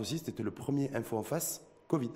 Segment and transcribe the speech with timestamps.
[0.00, 2.10] aussi, c'était le premier info en face Covid.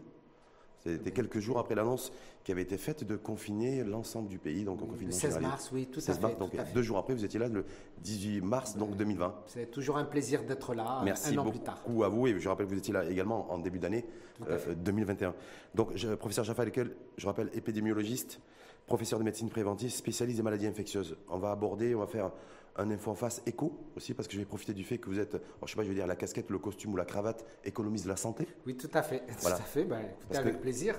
[0.85, 2.13] C'était quelques jours après l'annonce
[2.43, 6.01] qui avait été faite de confiner l'ensemble du pays, donc Le 16 mars, oui, tout
[6.01, 6.21] à fait.
[6.39, 6.75] donc tout à fait.
[6.75, 7.65] deux jours après, vous étiez là le
[8.01, 9.33] 18 mars, donc 2020.
[9.47, 11.81] C'est toujours un plaisir d'être là Merci un an beaucoup plus tard.
[12.05, 12.27] à vous.
[12.27, 14.05] Et je rappelle que vous étiez là également en début d'année
[14.39, 14.75] Tout à fait.
[14.75, 15.35] 2021.
[15.77, 18.41] Donc, je, professeur Jaffa Lekel, je rappelle épidémiologiste,
[18.87, 21.17] professeur de médecine préventive, spécialiste des maladies infectieuses.
[21.29, 22.33] On va aborder, on va faire
[22.77, 25.19] un info en face éco aussi, parce que je vais profiter du fait que vous
[25.19, 27.45] êtes, alors, je sais pas, je veux dire la casquette, le costume ou la cravate,
[27.65, 28.47] économiste de la santé.
[28.67, 29.23] Oui, tout à fait.
[29.41, 29.57] Voilà.
[29.57, 29.85] Tout à fait.
[29.85, 30.99] Ben, écoutez, avec que- plaisir.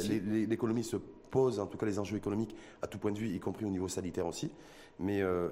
[0.00, 3.28] si L'économie se pose, en tout cas les enjeux économiques, à tout point de vue,
[3.28, 4.50] y compris au niveau sanitaire aussi.
[4.98, 5.48] Mais euh,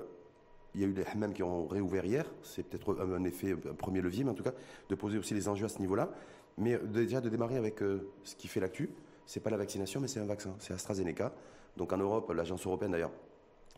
[0.74, 2.24] il y a eu les hammams qui ont réouvert hier.
[2.42, 4.52] C'est peut-être un, un effet, un premier levier, mais en tout cas,
[4.88, 6.10] de poser aussi les enjeux à ce niveau-là.
[6.56, 8.90] Mais euh, déjà de démarrer avec euh, ce qui fait l'actu.
[9.24, 10.54] C'est pas la vaccination, mais c'est un vaccin.
[10.58, 11.32] C'est AstraZeneca.
[11.76, 13.12] Donc en Europe, l'agence européenne d'ailleurs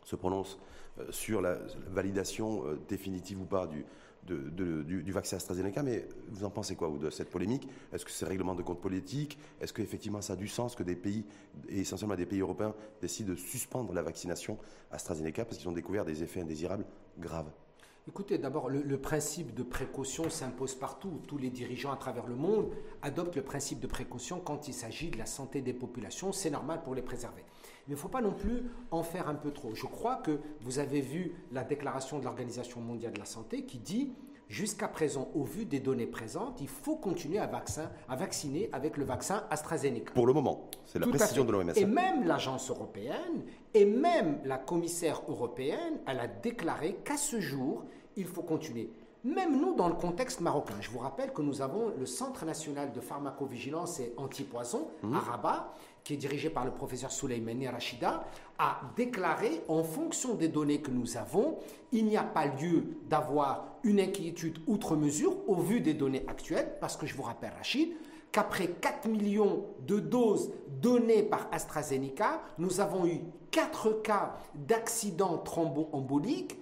[0.03, 0.59] se prononce
[0.99, 3.85] euh, sur la validation euh, définitive ou pas du,
[4.27, 5.83] du, vaccin AstraZeneca.
[5.83, 7.67] Mais vous en pensez quoi de cette polémique?
[7.93, 9.37] Est-ce que c'est règlement de compte politique?
[9.59, 11.25] Est-ce qu'effectivement ça a du sens que des pays,
[11.69, 14.57] et essentiellement des pays européens, décident de suspendre la vaccination
[14.91, 16.85] AstraZeneca parce qu'ils ont découvert des effets indésirables
[17.19, 17.51] graves?
[18.07, 21.21] Écoutez, d'abord, le, le principe de précaution s'impose partout.
[21.27, 22.71] Tous les dirigeants à travers le monde
[23.03, 26.31] adoptent le principe de précaution quand il s'agit de la santé des populations.
[26.31, 27.43] C'est normal pour les préserver.
[27.87, 29.73] Mais il ne faut pas non plus en faire un peu trop.
[29.75, 33.77] Je crois que vous avez vu la déclaration de l'Organisation mondiale de la santé qui
[33.79, 34.13] dit
[34.47, 38.97] Jusqu'à présent, au vu des données présentes, il faut continuer à, vaccin- à vacciner avec
[38.97, 40.11] le vaccin AstraZeneca.
[40.13, 41.71] Pour le moment, c'est la Tout précision de l'OMS.
[41.77, 47.85] Et même l'agence européenne et même la commissaire européenne, elle a déclaré qu'à ce jour,
[48.17, 48.89] il faut continuer.
[49.23, 52.91] Même nous, dans le contexte marocain, je vous rappelle que nous avons le Centre national
[52.91, 55.73] de pharmacovigilance et antipoison à Rabat,
[56.03, 58.25] qui est dirigé par le professeur Souleymane Rachida,
[58.57, 61.59] a déclaré, en fonction des données que nous avons,
[61.91, 66.75] il n'y a pas lieu d'avoir une inquiétude outre mesure au vu des données actuelles,
[66.79, 67.89] parce que je vous rappelle, Rachid,
[68.31, 73.21] qu'après 4 millions de doses données par AstraZeneca, nous avons eu
[73.51, 76.57] 4 cas d'accidents thromboemboliques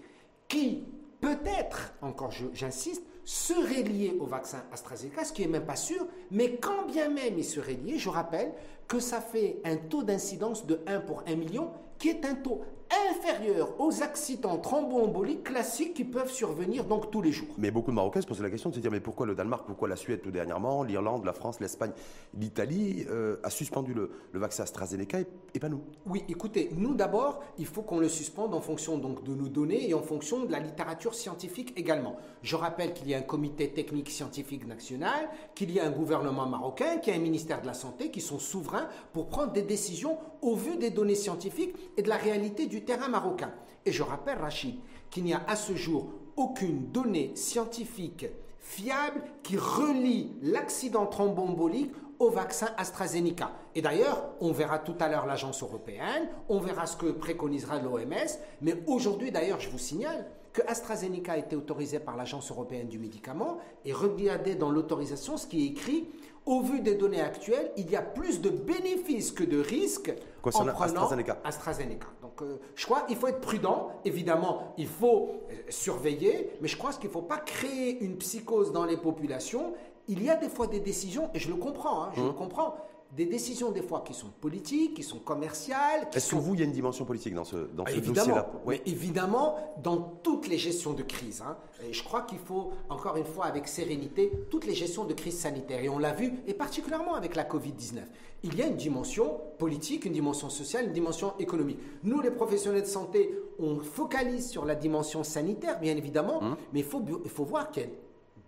[0.48, 0.86] qui,
[1.22, 6.58] peut-être, encore j'insiste, seraient liés au vaccin AstraZeneca, ce qui n'est même pas sûr, mais
[6.58, 8.54] quand bien même ils seraient liés, je rappelle
[8.88, 12.62] que ça fait un taux d'incidence de 1 pour 1 million, qui est un taux
[13.10, 17.50] inférieur aux accidents thromboemboliques classiques qui peuvent survenir donc tous les jours.
[17.58, 19.66] Mais beaucoup de Marocains se posent la question de se dire mais pourquoi le Danemark,
[19.66, 21.92] pourquoi la Suède tout dernièrement, l'Irlande, la France, l'Espagne,
[22.34, 25.82] l'Italie euh, a suspendu le, le vaccin AstraZeneca et, et pas nous?
[26.06, 29.90] Oui, écoutez, nous d'abord, il faut qu'on le suspende en fonction donc de nos données
[29.90, 32.16] et en fonction de la littérature scientifique également.
[32.42, 36.48] Je rappelle qu'il y a un comité technique scientifique national, qu'il y a un gouvernement
[36.48, 39.62] marocain, qu'il y a un ministère de la Santé qui sont souverains pour prendre des
[39.62, 43.52] décisions au vu des données scientifiques et de la réalité du terrain marocain.
[43.86, 44.76] Et je rappelle, Rachid,
[45.10, 48.26] qu'il n'y a à ce jour aucune donnée scientifique
[48.60, 53.52] fiable qui relie l'accident thromboembolique au vaccin AstraZeneca.
[53.76, 58.38] Et d'ailleurs, on verra tout à l'heure l'agence européenne, on verra ce que préconisera l'OMS,
[58.62, 63.00] mais aujourd'hui d'ailleurs, je vous signale que AstraZeneca a été autorisé par l'agence européenne du
[63.00, 66.08] médicament et regardez dans l'autorisation ce qui est écrit
[66.46, 70.12] au vu des données actuelles, il y a plus de bénéfices que de risques
[70.44, 71.38] en prenant AstraZeneca.
[71.44, 72.08] AstraZeneca.
[72.22, 73.92] Donc, euh, je crois qu'il faut être prudent.
[74.06, 78.72] Évidemment, il faut euh, surveiller, mais je crois qu'il ne faut pas créer une psychose
[78.72, 79.74] dans les populations.
[80.08, 82.26] Il y a des fois des décisions, et je le comprends, hein, je Mmh.
[82.28, 82.76] le comprends,
[83.16, 86.64] des décisions des fois qui sont politiques, qui sont commerciales, Est-ce que vous, il y
[86.64, 90.48] a une dimension politique dans ce, dans ah, ce Évidemment, dossier-là mais évidemment, dans toutes
[90.48, 94.32] les gestions de crise, hein, et je crois qu'il faut, encore une fois, avec sérénité,
[94.52, 98.02] toutes les gestions de crise sanitaire, et on l'a vu, et particulièrement avec la Covid-19,
[98.44, 101.80] il y a une dimension politique, une dimension sociale, une dimension économique.
[102.04, 106.56] Nous, les professionnels de santé, on focalise sur la dimension sanitaire, bien évidemment, Hum.
[106.74, 107.90] mais il faut, il faut voir qu'il y a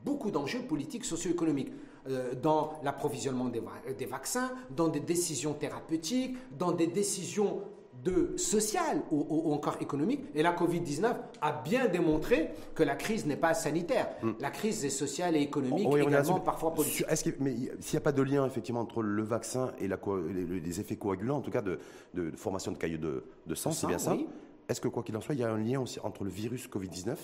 [0.06, 1.72] beaucoup d'enjeux politiques, socio-économiques
[2.10, 7.62] euh, dans l'approvisionnement des, va- des vaccins, dans des décisions thérapeutiques, dans des décisions
[8.04, 10.22] de sociales ou, encore économiques.
[10.34, 14.10] Et la Covid-19 a bien démontré que la crise n'est pas sanitaire.
[14.40, 15.92] La crise est sociale et économique, Hmm.
[15.94, 17.06] Oui, également parfois politique.
[17.08, 20.00] Est-ce que- mais s'il n'y a pas de lien effectivement entre le vaccin et la
[20.34, 21.78] les, effets coagulants, en tout cas de,
[22.16, 24.16] de formation de caillots de, de sang, c'est bien ça?
[24.68, 26.68] Est-ce que quoi qu'il en soit, il y a un lien aussi entre le virus
[26.70, 27.16] Covid-19,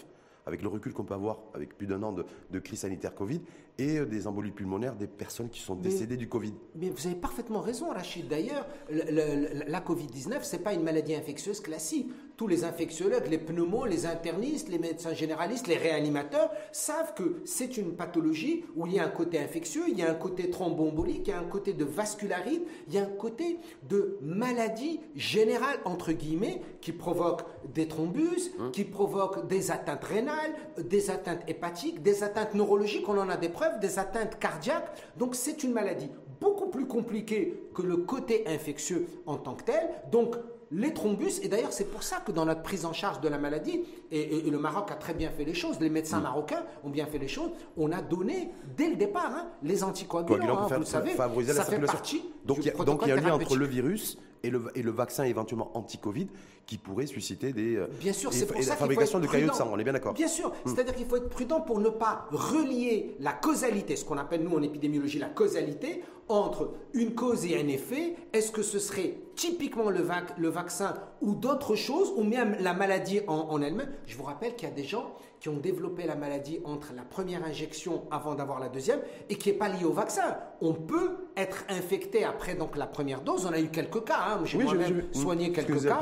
[0.47, 3.41] avec le recul qu'on peut avoir avec plus d'un an de, de crise sanitaire Covid,
[3.77, 7.15] et euh, des embolies pulmonaires des personnes qui sont décédées du Covid Mais vous avez
[7.15, 8.27] parfaitement raison, Rachid.
[8.27, 12.09] D'ailleurs, le- le- la Covid-19, ce n'est pas une maladie infectieuse classique.
[12.38, 17.78] Tous les infectiologues, les pneumos, les internistes, les médecins généralistes, les réanimateurs savent que c'est
[17.78, 21.28] une pathologie où il y a un côté infectieux, il y a un côté thromboembolique,
[21.28, 23.57] il y a un côté de vascularite, il y a un côté
[23.89, 27.42] de maladie générale, entre guillemets, qui provoque
[27.74, 28.69] des thrombus, hein?
[28.72, 33.50] qui provoque des atteintes rénales, des atteintes hépatiques, des atteintes neurologiques, on en a des
[33.50, 34.92] preuves, des atteintes cardiaques.
[35.18, 39.89] Donc c'est une maladie beaucoup plus compliquée que le côté infectieux en tant que tel.
[40.12, 40.36] Donc
[40.71, 43.37] les thrombus, et d'ailleurs c'est pour ça que dans notre prise en charge de la
[43.37, 46.23] maladie, et, le Maroc a très bien fait les choses, les médecins mm.
[46.23, 50.59] marocains ont bien fait les choses, on a donné dès le départ hein, les anticoagulants,
[50.59, 53.11] hein, vous le savez, favoriser ça fait partie donc, il y a, donc il y
[53.11, 56.28] a un lien entre le virus et le, et le vaccin éventuellement anti-Covid
[56.66, 57.78] qui pourrait susciter des.
[57.78, 59.94] Euh, bien sûr, c'est pour ça la fabrication de caillots de sang, on est bien
[59.94, 60.13] d'accord.
[60.13, 60.69] Bien sûr, hmm.
[60.75, 64.56] c'est-à-dire qu'il faut être prudent pour ne pas relier la causalité, ce qu'on appelle nous
[64.56, 68.16] en épidémiologie la causalité, entre une cause et un effet.
[68.34, 70.06] Est-ce que ce serait typiquement le,
[70.38, 73.92] le vaccin ou d'autres choses, ou même la maladie en, en elle-même?
[74.06, 77.04] Je vous rappelle qu'il y a des gens qui ont développé la maladie entre la
[77.04, 79.00] première injection avant d'avoir la deuxième
[79.30, 80.38] et qui n'est pas lié au vaccin.
[80.62, 83.45] On peut être infecté après donc la première dose.
[83.45, 84.19] On a eu quelques cas.
[84.28, 84.42] Hein.
[84.45, 86.01] J'ai moi-même soigné quelques cas.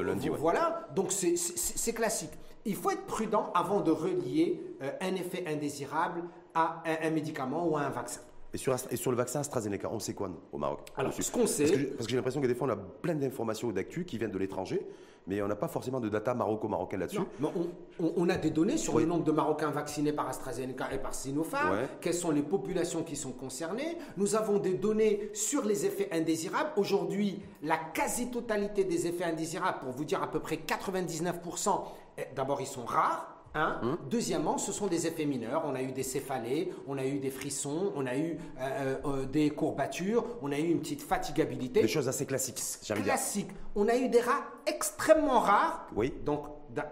[0.00, 2.32] lundi, Voilà, donc c'est classique.
[2.64, 6.24] Il faut être prudent avant de relier euh, un effet indésirable
[6.54, 8.20] à un médicament ou à un vaccin.
[8.52, 10.80] Et sur, et sur, le vaccin AstraZeneca, on sait quoi au Maroc?
[10.96, 11.64] Alors, ce qu'on sait.
[11.64, 14.32] Parce que, j'ai l'impression que des fois, on a plein d'informations ou d'actu qui viennent
[14.32, 14.84] de l'étranger,
[15.30, 17.20] mais on n'a pas forcément de data maroco-marocain là-dessus.
[17.40, 21.14] On, on, a des données sur le nombre de Marocains vaccinés par AstraZeneca et par
[21.14, 23.96] Sinopharm, quelles sont les populations qui sont concernées.
[24.16, 26.70] Nous avons des données sur les effets indésirables.
[26.76, 31.84] Aujourd'hui, la quasi-totalité des effets indésirables, pour vous dire à peu près 99%,
[32.18, 33.39] eh, d'abord, ils sont rares.
[33.54, 33.98] Hein?
[34.08, 35.62] Deuxièmement, ce sont des effets mineurs.
[35.66, 39.26] On a eu des céphalées, on a eu des frissons, on a eu euh, euh,
[39.26, 41.82] des courbatures, on a eu une petite fatigabilité.
[41.82, 42.60] Des choses assez classiques.
[43.02, 43.50] Classiques.
[43.74, 45.88] On a eu des rats extrêmement rares.
[45.96, 46.12] Oui.
[46.24, 46.44] Donc,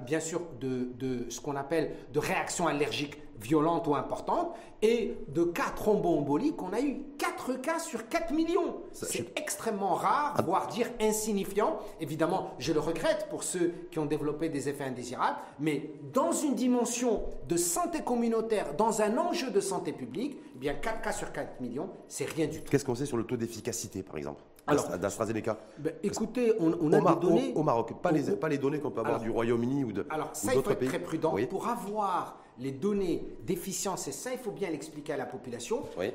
[0.05, 5.45] bien sûr, de, de ce qu'on appelle de réactions allergiques violentes ou importantes, et de
[5.45, 8.77] cas thromboemboliques, on a eu 4 cas sur 4 millions.
[8.93, 10.43] C'est extrêmement rare, ah.
[10.43, 11.79] voire dire insignifiant.
[12.01, 16.55] Évidemment, je le regrette pour ceux qui ont développé des effets indésirables, mais dans une
[16.55, 21.33] dimension de santé communautaire, dans un enjeu de santé publique, eh bien 4 cas sur
[21.33, 22.71] 4 millions, c'est rien du tout.
[22.71, 24.43] Qu'est-ce qu'on sait sur le taux d'efficacité, par exemple?
[25.01, 27.53] d'AstraZeneca ben, Écoutez, on, a des données...
[27.55, 30.19] Au, Maroc, pas, les, pas les données qu'on peut avoir du Royaume-Uni ou d'autres pays.
[30.19, 31.37] Alors ça, il faut être très prudent.
[31.49, 35.85] Pour avoir les données d'efficience, et ça, il faut bien l'expliquer à la population.
[35.97, 36.13] Oui.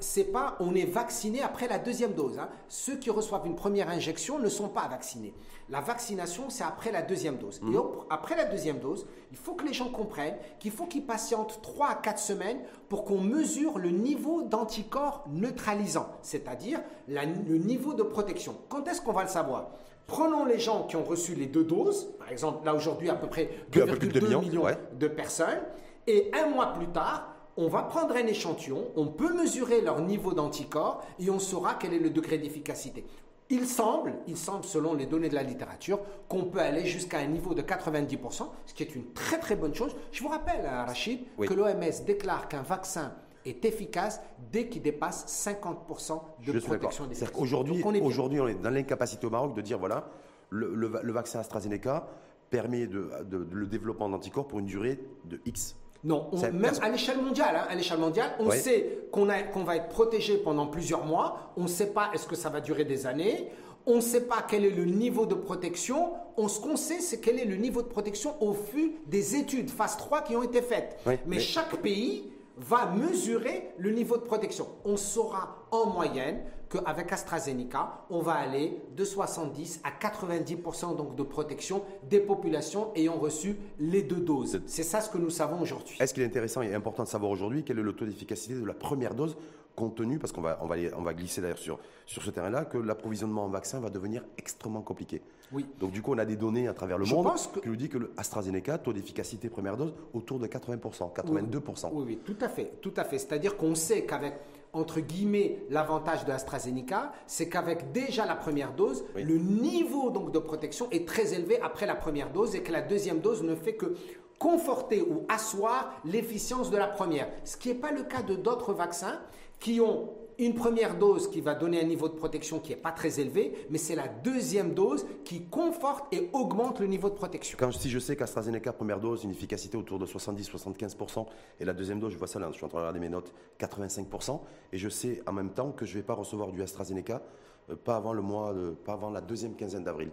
[0.00, 2.38] C'est pas, on est vacciné après la deuxième dose.
[2.38, 2.48] Hein.
[2.68, 5.34] Ceux qui reçoivent une première injection ne sont pas vaccinés.
[5.70, 7.60] La vaccination, c'est après la deuxième dose.
[7.62, 7.82] Et mhm.
[8.10, 11.88] après la deuxième dose, il faut que les gens comprennent qu'il faut qu'ils patientent 3
[11.88, 12.58] à 4 semaines
[12.88, 18.56] pour qu'on mesure le niveau d'anticorps neutralisant, c'est-à-dire le niveau de protection.
[18.68, 19.70] Quand est-ce qu'on va le savoir?
[20.06, 23.26] Prenons les gens qui ont reçu les deux doses, par exemple, là aujourd'hui à peu
[23.26, 25.62] près 2,2 millions, de personnes,
[26.06, 30.34] et un mois plus tard, on va prendre un échantillon, on peut mesurer leur niveau
[30.34, 33.06] d'anticorps et on saura quel est le degré d'efficacité.
[33.50, 37.26] Il semble, il semble, selon les données de la littérature, qu'on peut aller jusqu'à un
[37.26, 39.94] niveau de 90%, ce qui est une très très bonne chose.
[40.12, 43.12] Je vous rappelle, hein, Rachid, que l'OMS déclare qu'un vaccin
[43.44, 49.26] est efficace dès qu'il dépasse 50% de protection des Aujourd'hui, aujourd'hui, on est dans l'incapacité
[49.26, 50.08] au Maroc de dire voilà,
[50.50, 52.06] le, vaccin AstraZeneca
[52.50, 53.10] permet de,
[53.50, 55.76] le développement d'anticorps pour une durée de X.
[56.04, 59.88] Non, même à l'échelle mondiale, hein, à l'échelle mondiale, on sait qu'on qu'on va être
[59.88, 61.52] protégé pendant plusieurs mois.
[61.56, 63.50] On ne sait pas est-ce que ça va durer des années.
[63.86, 66.12] On ne sait pas quel est le niveau de protection.
[66.36, 69.70] On, ce qu'on sait, c'est quel est le niveau de protection au fur des études
[69.70, 70.98] phase 3 qui ont été faites.
[71.26, 74.66] mais, chaque pays va mesurer le niveau de protection.
[74.84, 81.22] On saura en moyenne qu'avec AstraZeneca, on va aller de 70 à 90% donc de
[81.22, 84.62] protection des populations ayant reçu les deux doses.
[84.66, 85.96] C'est ça ce que nous savons aujourd'hui.
[86.00, 88.64] Est-ce qu'il est intéressant et important de savoir aujourd'hui quel est le taux d'efficacité de
[88.64, 89.36] la première dose
[89.74, 92.64] compte tenu, parce qu'on va, on va, on va glisser d'ailleurs sur, sur ce terrain-là,
[92.64, 95.20] que l'approvisionnement en vaccin va devenir extrêmement compliqué?
[95.54, 95.66] Oui.
[95.78, 97.28] Donc du coup, on a des données à travers le monde
[97.62, 101.90] qui nous dit que l'AstraZeneca, taux d'efficacité première dose, autour de 80%, 82%.
[101.92, 103.18] Oui, oui, tout à fait, tout à fait.
[103.18, 104.34] C'est-à-dire qu'on sait qu'avec
[104.74, 110.38] entre guillemets, l'avantage de AstraZeneca, c'est qu'avec déjà la première dose, le niveau donc de
[110.40, 113.74] protection est très élevé après la première dose et que la deuxième dose ne fait
[113.74, 113.94] que
[114.38, 117.28] conforter ou asseoir l'efficience de la première.
[117.44, 119.20] Ce qui n'est pas le cas de d'autres vaccins
[119.60, 122.92] qui ont une première dose qui va donner un niveau de protection qui n'est pas
[122.92, 127.56] très élevé, mais c'est la deuxième dose qui conforte et augmente le niveau de protection.
[127.58, 131.26] Quand, si je sais qu'AstraZeneca, première dose, une efficacité autour de 70-75%,
[131.60, 133.08] et la deuxième dose, je vois ça là, je suis en train de regarder mes
[133.08, 134.40] notes, 85%,
[134.72, 137.22] et je sais en même temps que je ne vais pas recevoir du AstraZeneca
[137.70, 140.10] euh, pas, avant la deuxième quinzaine d'avril.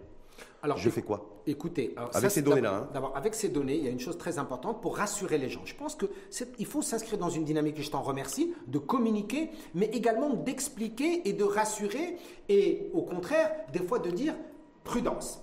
[0.62, 2.74] Alors, je fais quoi Écoutez, avec ces données-là.
[2.74, 2.88] Hein.
[2.92, 5.62] D'abord, avec ces données, il y a une chose très importante pour rassurer les gens.
[5.64, 6.06] Je pense que
[6.58, 11.28] il faut s'inscrire dans une dynamique, et je t'en remercie, de communiquer, mais également d'expliquer
[11.28, 12.16] et de rassurer,
[12.48, 14.34] et au contraire, des fois de dire
[14.84, 15.42] prudence.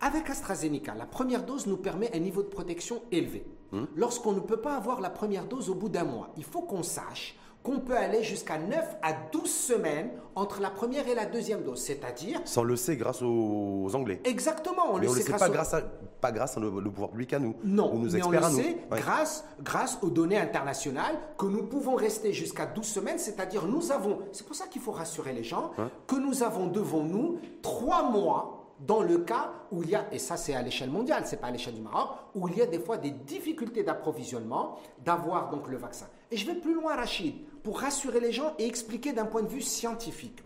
[0.00, 3.44] Avec AstraZeneca, la première dose nous permet un niveau de protection élevé.
[3.72, 3.84] Hmm.
[3.96, 6.84] Lorsqu'on ne peut pas avoir la première dose au bout d'un mois, il faut qu'on
[6.84, 11.62] sache qu'on peut aller jusqu'à 9 à 12 semaines entre la première et la deuxième
[11.62, 12.40] dose, c'est-à-dire...
[12.44, 14.20] Ça, on le sait grâce aux Anglais.
[14.24, 15.82] Exactement, on le sait, grâce pas, grâce à,
[16.20, 17.56] pas grâce à le, pouvoir public à nous.
[17.64, 22.32] Non, nous mais on le sait grâce, grâce aux données internationales que nous pouvons rester
[22.32, 25.72] jusqu'à 12 semaines, c'est-à-dire nous avons, c'est pour ça qu'il faut rassurer les gens,
[26.06, 30.18] que nous avons devant nous 3 mois dans le cas où il y a, et
[30.18, 32.66] ça c'est à l'échelle mondiale, c'est pas à l'échelle du Maroc, où il y a
[32.66, 36.06] des fois des difficultés d'approvisionnement, d'avoir donc le vaccin.
[36.30, 39.48] Et je vais plus loin, Rachid, pour rassurer les gens et expliquer d'un point de
[39.48, 40.42] vue scientifique.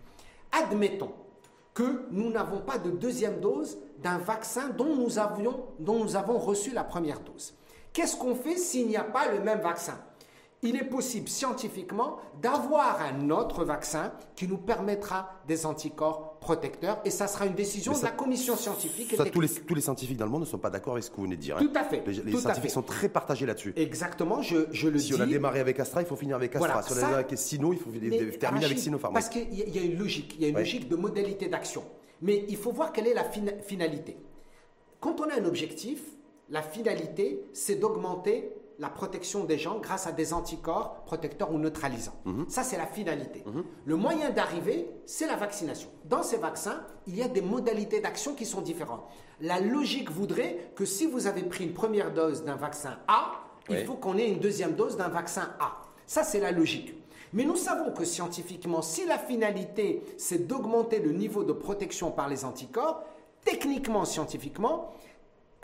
[0.51, 1.11] Admettons
[1.73, 6.37] que nous n'avons pas de deuxième dose d'un vaccin dont nous, avions, dont nous avons
[6.37, 7.53] reçu la première dose.
[7.91, 9.99] Qu'est-ce qu'on fait s'il n'y a pas le même vaccin?
[10.61, 17.09] Il est possible scientifiquement d'avoir un autre vaccin qui nous permettra des anticorps protecteurs et
[17.09, 19.15] ça sera une décision de la commission scientifique.
[19.31, 21.15] tous, les, tous les scientifiques dans le monde ne sont pas d'accord avec ce que
[21.15, 21.57] vous venez de dire.
[21.57, 21.65] Hein.
[21.65, 22.03] Tout à fait.
[22.05, 23.73] Les, scientifiques sont très partagés là-dessus.
[23.75, 24.57] Exactement, je,
[24.87, 25.07] le dis.
[25.07, 26.83] Si on a démarré avec Astra, il faut finir avec Astra.
[26.83, 27.89] si on a démarré avec Sino, il faut
[28.39, 29.13] terminer avec Sinopharm.
[29.13, 31.83] Parce qu'il y, a une logique, il y a une logique de modalité d'action.
[32.21, 34.17] Mais il faut voir quelle est la finalité.
[34.99, 35.99] Quand on a un objectif,
[36.49, 38.51] la finalité, c'est d'augmenter
[38.83, 42.19] la protection des gens grâce à des anticorps protecteurs ou neutralisants.
[42.25, 42.45] Mhm.
[42.49, 43.41] Ça, c'est la finalité.
[43.45, 43.63] Mhm.
[43.85, 45.87] Le moyen d'arriver, c'est la vaccination.
[46.03, 49.05] Dans ces vaccins, il y a des modalités d'action qui sont différentes.
[49.39, 53.31] La logique voudrait que si vous avez pris une première dose d'un vaccin A,
[53.69, 55.77] il faut qu'on ait une deuxième dose d'un vaccin A.
[56.05, 56.93] Ça, c'est la logique.
[57.31, 62.27] Mais nous savons que scientifiquement, si la finalité, c'est d'augmenter le niveau de protection par
[62.27, 63.01] les anticorps,
[63.45, 64.93] techniquement, scientifiquement,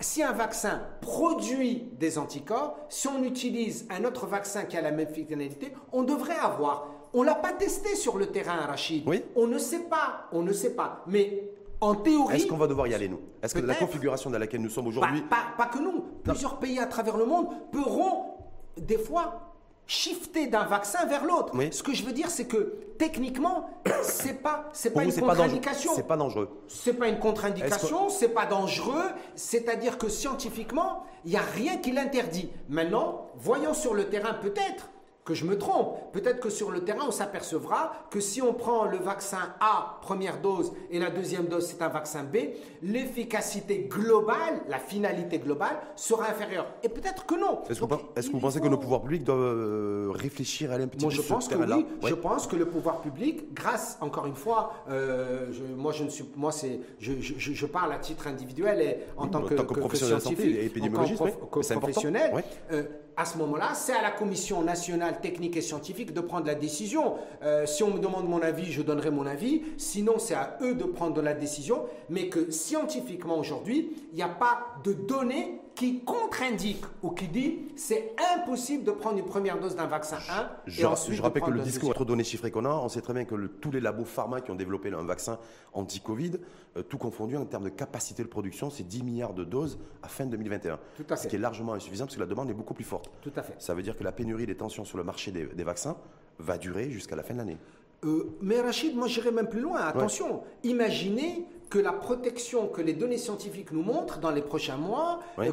[0.02, 4.92] si un vaccin produit des anticorps, si on utilise un autre vaccin qui a la
[4.92, 6.88] même finalité, on devrait avoir.
[7.14, 9.04] On l'a pas testé sur le terrain, Rachid.
[9.08, 9.24] Oui.
[9.36, 10.28] On ne sait pas.
[10.32, 11.04] On ne sait pas.
[11.08, 11.50] Mais
[11.82, 12.36] en théorie.
[12.36, 13.20] Est-ce qu'on va devoir y aller, nous?
[13.42, 15.22] Est-ce que la configuration dans laquelle nous sommes aujourd'hui.
[15.22, 16.04] pas, que nous.
[16.24, 18.36] Plusieurs pays à travers le monde pourront,
[18.78, 19.49] des fois,
[19.90, 21.54] shifter d'un vaccin vers l'autre.
[21.72, 23.72] Ce que je veux dire, c'est que techniquement,
[24.04, 25.92] c'est pas c'est pas une contre-indication.
[25.96, 26.50] C'est pas dangereux.
[26.68, 29.10] C'est pas une contre-indication, c'est pas dangereux.
[29.36, 32.52] C'est-à-dire que scientifiquement, il n'y a rien qui l'interdit.
[32.70, 34.92] Maintenant, voyons sur le terrain peut-être
[35.30, 36.12] que je me trompe.
[36.12, 40.42] Peut-être que sur le terrain, on s'apercevra que si on prend le vaccin A, première
[40.42, 42.38] dose, et la deuxième dose, c'est un vaccin B,
[42.82, 46.66] l'efficacité globale, la finalité globale, sera inférieure.
[46.82, 47.60] Et peut-être que non.
[47.70, 47.80] Est-ce
[48.28, 51.22] que vous pensez que nos pouvoirs publics doivent euh, réfléchir à un petit moi, je
[51.22, 51.86] pense que oui.
[52.04, 56.26] Je pense que le pouvoir public, grâce, encore une fois, euh, moi, je ne suis,
[56.36, 60.66] moi, c'est, je, je, parle à titre individuel et en tant, que, professionnel scientifique, et
[60.66, 62.34] épidémiologiste, professionnel.
[62.72, 62.84] Euh,
[63.20, 67.16] à ce moment-là, c'est à la Commission nationale technique et scientifique de prendre la décision.
[67.44, 69.64] Euh, si on me demande mon avis, je donnerai mon avis.
[69.78, 71.84] Sinon, c'est à eux de prendre la décision.
[72.10, 77.60] Mais que scientifiquement, aujourd'hui, il n'y a pas de données qui contre-indique ou qui dit
[77.76, 81.44] c'est impossible de prendre une première dose d'un vaccin 1 je, et ensuite je rappelle
[81.44, 83.80] que le discours entre données chiffrées qu'on a, on sait très bien que tous les
[83.80, 85.40] labos pharma qui ont développé un vaccin
[85.74, 86.34] anti-Covid,
[86.78, 90.08] euh, tout confondu en termes de capacité de production, c'est 10 milliards de doses à
[90.08, 90.80] fin 2021.
[90.98, 91.24] Tout à fait.
[91.24, 93.10] Ce qui est largement insuffisant parce que la demande est beaucoup plus forte.
[93.22, 93.56] Tout à fait.
[93.60, 95.98] Ça veut dire que la pénurie des tensions sur le marché des, vaccins
[96.40, 97.58] va durer jusqu'à la fin de l'année.
[98.06, 99.80] Euh, mais Rachid, moi j'irai même plus loin.
[99.82, 105.20] Attention, imaginez que la protection que les données scientifiques nous montrent dans les prochains mois,
[105.38, 105.52] euh,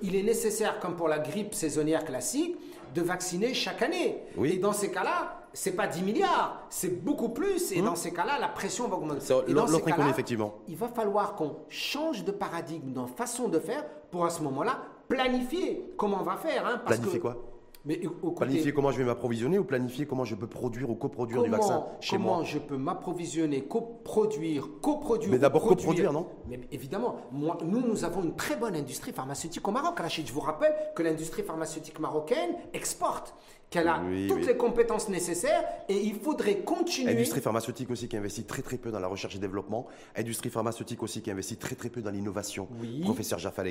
[0.00, 2.56] qu'il est nécessaire, comme pour la grippe saisonnière classique,
[2.94, 4.22] de vacciner chaque année.
[4.44, 7.72] Et dans ces cas-là, c'est pas 10 milliards, c'est beaucoup plus.
[7.72, 7.86] Et hum.
[7.86, 9.34] dans ces cas-là, la pression va augmenter.
[9.48, 10.54] Et dans ces cas-là, effectivement.
[10.68, 14.78] il va falloir qu'on change de paradigme dans façon de faire pour à ce moment-là
[15.08, 16.66] planifier comment on va faire.
[16.66, 17.36] Hein, planifier quoi?
[17.86, 18.00] Mais
[18.36, 21.86] planifier comment je vais m'approvisionner ou planifier comment je peux produire ou coproduire du vaccin
[22.00, 25.30] chez moi Comment je peux m'approvisionner, coproduire, coproduire.
[25.30, 26.26] Mais d'abord coproduire, non?
[26.48, 29.98] Mais évidemment, moi, nous, nous avons une très bonne industrie pharmaceutique au Maroc.
[30.00, 33.34] Rachid, je vous rappelle que l'industrie pharmaceutique marocaine exporte
[33.70, 37.12] qu'elle a toutes les compétences nécessaires et il faudrait continuer.
[37.12, 39.86] Industrie pharmaceutique aussi qui investit très très peu dans la recherche et développement.
[40.16, 42.68] Industrie pharmaceutique aussi qui investit très très peu dans l'innovation.
[43.02, 43.64] Professeur Jaffa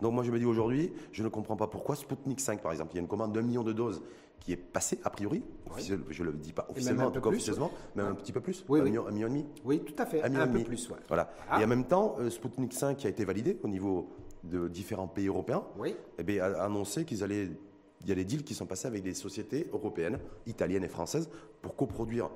[0.00, 2.92] Donc moi je me dis aujourd'hui, je ne comprends pas pourquoi Sputnik 5 par exemple,
[2.92, 4.02] il y a une commande d'un million de doses
[4.40, 5.42] qui est passée a priori,
[5.78, 8.64] je ne le dis pas officiellement, en tout cas officieusement, mais un petit peu plus,
[8.68, 9.46] un, Million, un, million, et demi.
[9.64, 10.88] Oui, tout à fait, un, un peu plus.
[11.08, 11.30] Voilà.
[11.58, 14.08] Et en même temps, euh, Sputnik 5 qui a été validé au niveau
[14.44, 15.96] de différents pays européens, oui.
[16.18, 17.48] eh bien, a annoncé qu'ils allaient
[18.06, 21.28] il y a des deals qui sont passés avec des sociétés européennes, italiennes et françaises
[21.60, 22.30] pour coproduire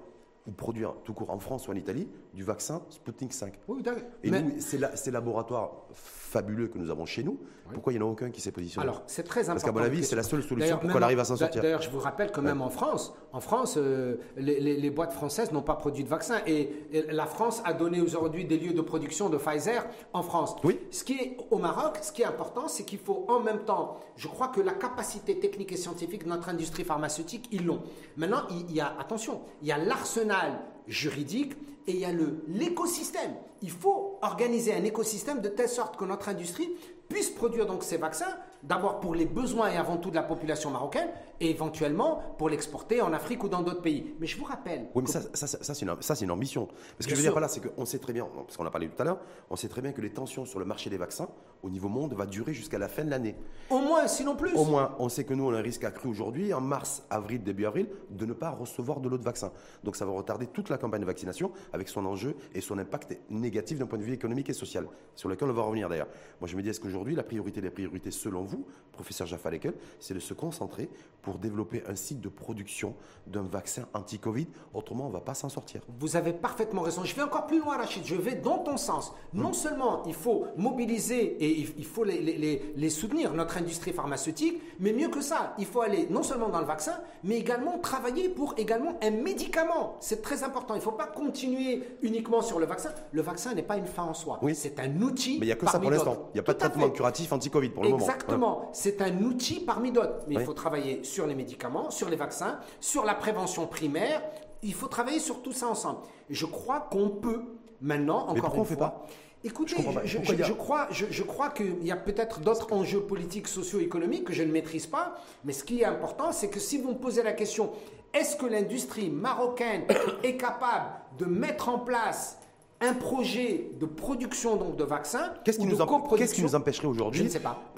[0.50, 3.54] ou produire tout court en France ou en Italie du vaccin Sputnik 5.
[3.68, 3.82] Oui.
[4.24, 7.38] Et Mais- nous, ces, la- ces laboratoires fabuleux que nous avons chez nous,
[7.72, 9.54] pourquoi il n'y en a aucun qui s'est positionné Alors, c'est très important.
[9.54, 11.62] Parce qu'à mon avis, c'est la seule solution pour qu'on arrive à s'en sortir.
[11.62, 15.12] D'ailleurs, je vous rappelle que même en France, en France, euh, les, les- les boîtes
[15.12, 18.72] françaises n'ont pas produit de vaccin et, et la France a donné aujourd'hui des lieux
[18.74, 20.56] de production de Pfizer en France.
[20.64, 20.78] Oui.
[20.90, 23.98] Ce qui est au Maroc, ce qui est important, c'est qu'il faut en même temps,
[24.16, 27.82] je crois que la capacité technique et scientifique de notre industrie pharmaceutique, ils l'ont.
[28.16, 30.39] Maintenant, il y a attention, il y a l'arsenal
[30.86, 31.52] juridique
[31.86, 32.12] et il y a
[32.48, 33.34] l'écosystème.
[33.62, 36.68] Il faut organiser un écosystème de telle sorte que notre industrie
[37.08, 40.70] puisse produire donc ces vaccins, d'abord pour les besoins et avant tout de la population
[40.70, 41.08] marocaine,
[41.40, 44.14] et éventuellement pour l'exporter en Afrique ou dans d'autres pays.
[44.20, 46.66] Mais je vous rappelle, Oui, mais ça, ça, ça, c'est une, ambition.
[46.66, 47.22] Parce que je veux sûr.
[47.22, 49.18] dire par là, c'est qu'on sait très bien, parce qu'on a parlé tout à l'heure,
[49.48, 51.28] on sait très bien que les tensions sur le marché des vaccins
[51.62, 53.36] au niveau monde va durer jusqu'à la fin de l'année.
[53.68, 54.54] au moins, sinon plus.
[54.54, 57.42] Au moins, on sait que nous, on a un risque accru aujourd'hui, en mars, avril,
[57.42, 59.52] début avril, de ne pas recevoir de l'autre vaccin.
[59.84, 63.18] Donc ça va retarder toute la campagne de vaccination avec son enjeu et son impact
[63.30, 66.08] négatif d'un point de vue économique et social, sur lequel on va revenir d'ailleurs.
[66.40, 69.50] Moi, je me dis, est-ce qu'aujourd'hui, la priorité des priorités, selon vous, professeur Jaffa
[69.98, 70.88] c'est de se concentrer
[71.22, 72.94] pour développer un site de production
[73.26, 75.80] d'un vaccin anti-Covid Autrement, on ne va pas s'en sortir.
[75.98, 77.04] Vous avez parfaitement raison.
[77.04, 78.04] Je vais encore plus loin, Rachid.
[78.04, 79.12] Je vais dans ton sens.
[79.34, 83.92] Non seulement il faut mobiliser et il faut les, les- les- les soutenir, notre industrie
[83.92, 86.94] pharmaceutique, mais mieux que ça, il faut aller non seulement dans le vaccin,
[87.24, 89.96] mais également travailler pour également un médicament.
[90.00, 90.74] C'est très important.
[90.74, 92.90] Il ne faut pas continuer uniquement sur le vaccin.
[93.12, 94.38] Le vaccin n'est pas une fin en soi.
[94.42, 94.54] Oui.
[94.54, 95.38] C'est un outil.
[95.38, 96.28] Mais il n'y a que ça pour l'instant.
[96.32, 96.92] Il n'y a pas de Tout traitement fait.
[96.92, 98.04] curatif anti-Covid pour le moment.
[98.04, 98.70] Exactement.
[98.72, 100.14] C'est un outil parmi d'autres.
[100.28, 100.42] Mais Oui.
[100.42, 104.22] il faut travailler sur les médicaments, sur les vaccins, sur la prévention primaire.
[104.62, 106.00] Il faut travailler sur tout ça ensemble.
[106.28, 107.42] Et je crois qu'on peut
[107.80, 108.88] maintenant, encore pourquoi une on fait fois.
[108.88, 109.06] pas?
[109.42, 109.74] Écoutez,
[110.04, 114.42] Je je, crois, je crois qu'il y a peut-être d'autres enjeux politiques, socio-économiques que je
[114.42, 115.14] ne maîtrise pas.
[115.44, 117.70] Mais ce qui est important, c'est que si vous me posez la question,
[118.12, 119.84] est-ce que l'industrie marocaine
[120.22, 122.38] est capable de mettre en place
[122.82, 127.28] un projet de production donc de vaccins Qu'est-ce qui, ou nous qui nous empêcherait aujourd'hui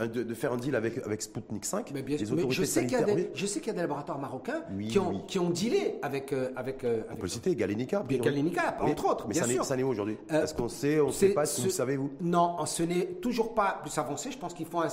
[0.00, 2.54] euh, de, de faire un deal avec, avec Sputnik 5 Mais bien les mais autorités
[2.54, 3.28] je sais qu'il y a sanitaires, des, oui.
[3.34, 5.20] je sais qu'il y a des laboratoires marocains Oui, qui, ont, oui.
[5.26, 8.00] qui ont dealé avec euh, avec, euh, On peut le citer, Galenica.
[8.08, 9.64] Bien, Galenica, entre autres, Mais bien ça n'est- sûr.
[9.64, 10.16] ça n'est où aujourd'hui?
[10.30, 13.06] Euh, Est-ce qu'on sait, on ne sait pas, ce- vous savez, vous Non, ce n'est
[13.20, 14.30] toujours pas plus avancé.
[14.30, 14.80] Je pense qu'il faut.
[14.80, 14.88] un-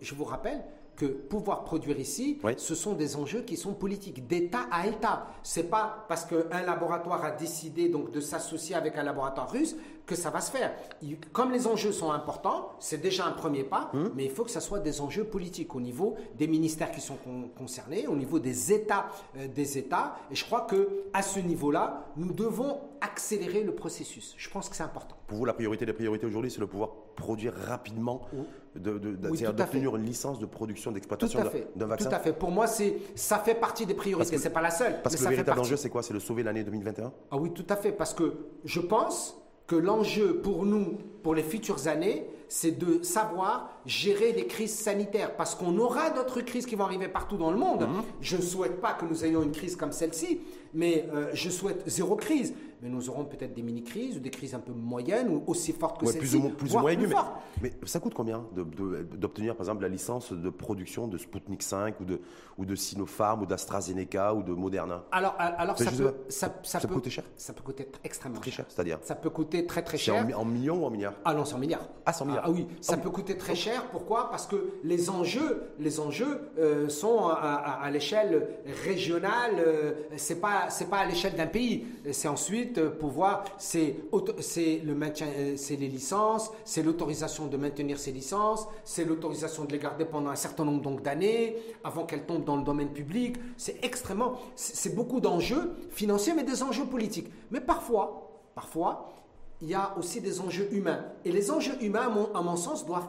[0.00, 0.62] Je vous rappelle
[0.96, 2.52] que pouvoir produire ici, Oui.
[2.56, 5.26] ce sont des enjeux qui sont politiques, d'État à État.
[5.42, 9.74] C'est pas parce qu'un laboratoire a décidé donc de s'associer avec un laboratoire russe
[10.04, 10.72] que ça va se faire.
[11.00, 14.10] Il- Comme les enjeux sont importants, c'est déjà un premier pas, Hum.
[14.14, 17.16] mais il faut que ça soit des enjeux politiques au niveau des ministères qui sont
[17.16, 20.16] con- concernés, au niveau des États, euh, des États.
[20.30, 24.34] Et je crois que à ce niveau-là, nous devons accélérer le processus.
[24.36, 25.16] Je pense que c'est important.
[25.26, 28.22] Pour vous, la priorité des priorités aujourd'hui, c'est de pouvoir produire rapidement,
[28.74, 29.72] de, de- de- Oui, c'est-à-dire tout à fait.
[29.80, 31.40] d'obtenir une licence de production, d'exploitation
[31.76, 32.32] d'un- vaccin Tout à fait.
[32.32, 34.36] Pour moi, ça fait partie des priorités.
[34.36, 35.00] Que- C'est pas la seule.
[35.02, 36.02] Parce mais que ça le véritable enjeu, c'est quoi?
[36.02, 37.92] C'est de sauver l'année 2021 Ah oui, tout à fait.
[37.92, 43.70] Parce que je pense que l'enjeu pour nous, pour les futures années, c'est de savoir
[43.86, 45.36] gérer les crises sanitaires.
[45.36, 47.82] Parce qu'on aura d'autres crises qui vont arriver partout dans le monde.
[47.88, 48.02] Mhm.
[48.20, 50.40] Je ne souhaite pas que nous ayons une crise comme celle-ci,
[50.74, 52.54] mais euh, je souhaite zéro crise.
[52.84, 56.00] Mais nous aurons peut-être des mini-crises ou des crises un peu moyennes ou aussi fortes
[56.00, 56.30] que Ouais, celle-ci.
[56.30, 57.30] plus ou, moins- plus ou voire moins aigu, plus mais, fortes.
[57.62, 61.62] mais ça coûte combien de- de- d'obtenir, par exemple, la licence de production de Sputnik
[61.62, 62.20] 5 ou de,
[62.58, 65.04] ou de Sinopharm ou d'AstraZeneca ou de Moderna?
[65.12, 67.22] Alors, alors ça, peut, ça, ça Ça peut coûter cher?
[67.36, 68.64] Ça peut coûter extrêmement Très cher.
[68.64, 68.98] cher, c'est-à-dire?
[69.02, 70.16] Ça peut coûter très très C'est cher.
[70.20, 71.14] en, mi- en millions ou en milliards?
[71.24, 71.88] Ah non, 100 milliards.
[72.04, 72.42] Ah, 100 milliards.
[72.46, 73.02] Ah, oui, ça Ah oui.
[73.04, 73.84] peut coûter très cher.
[73.92, 74.28] Pourquoi?
[74.28, 78.48] Parce que les enjeux, les enjeux euh, sont à, à- à l'échelle
[78.84, 79.52] régionale.
[79.64, 81.86] euh, c'est pas, c'est pas à l'échelle d'un pays.
[82.12, 87.98] C'est ensuite euh, pouvoir, c'est, le maintien, euh, c'est les licences, c'est l'autorisation de maintenir
[87.98, 92.44] ces licences, c'est l'autorisation de les garder pendant un certain nombre d'années avant qu'elles tombent
[92.44, 93.36] dans le domaine public.
[93.56, 97.30] C'est extrêmement, c'est beaucoup d'enjeux financiers, mais des enjeux politiques.
[97.50, 99.12] Mais parfois, parfois,
[99.60, 101.04] il y a aussi des enjeux humains.
[101.24, 103.08] Et les enjeux humains, à mon, sens, doivent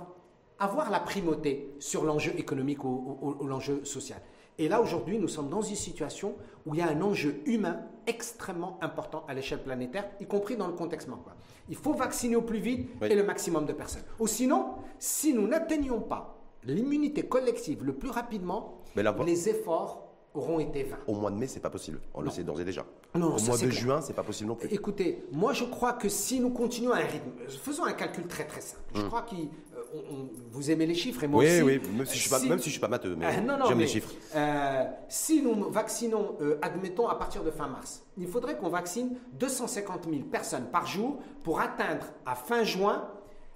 [0.59, 4.21] avoir la primauté sur l'enjeu économique ou l'enjeu social.
[4.59, 6.35] Et là, aujourd'hui, nous sommes dans une situation
[6.65, 10.67] où il y a un enjeu humain extrêmement important à l'échelle planétaire, y compris dans
[10.67, 11.31] le contexte marocain.
[11.69, 13.07] Il faut vacciner au plus vite Oui.
[13.09, 14.03] et le maximum de personnes.
[14.19, 19.31] Ou sinon, si nous n'atteignons pas l'immunité collective le plus rapidement, Mais là, voilà.
[19.31, 20.97] les efforts auront été vains.
[21.07, 21.99] Au mois de mai, c'est pas possible.
[22.13, 22.85] On le sait d'ores et déjà.
[23.15, 23.73] Non, Au ça, mois de clair.
[23.73, 24.67] juin, c'est pas possible non plus.
[24.73, 28.45] Écoutez, moi je crois que si nous continuons à un rythme, faisons un calcul très
[28.45, 28.81] très simple.
[28.95, 29.01] Hum.
[29.01, 29.21] Je crois
[30.51, 31.61] vous aimez les chiffres et moi Oui, aussi.
[31.61, 34.11] oui, même si je suis Si- je suis pas matheux, mais Ah, j'aime les chiffres.
[34.35, 39.15] euh, si nous vaccinons, euh, admettons à partir de fin mars, il faudrait qu'on vaccine
[39.33, 43.07] 250 000 personnes par jour pour atteindre à fin juin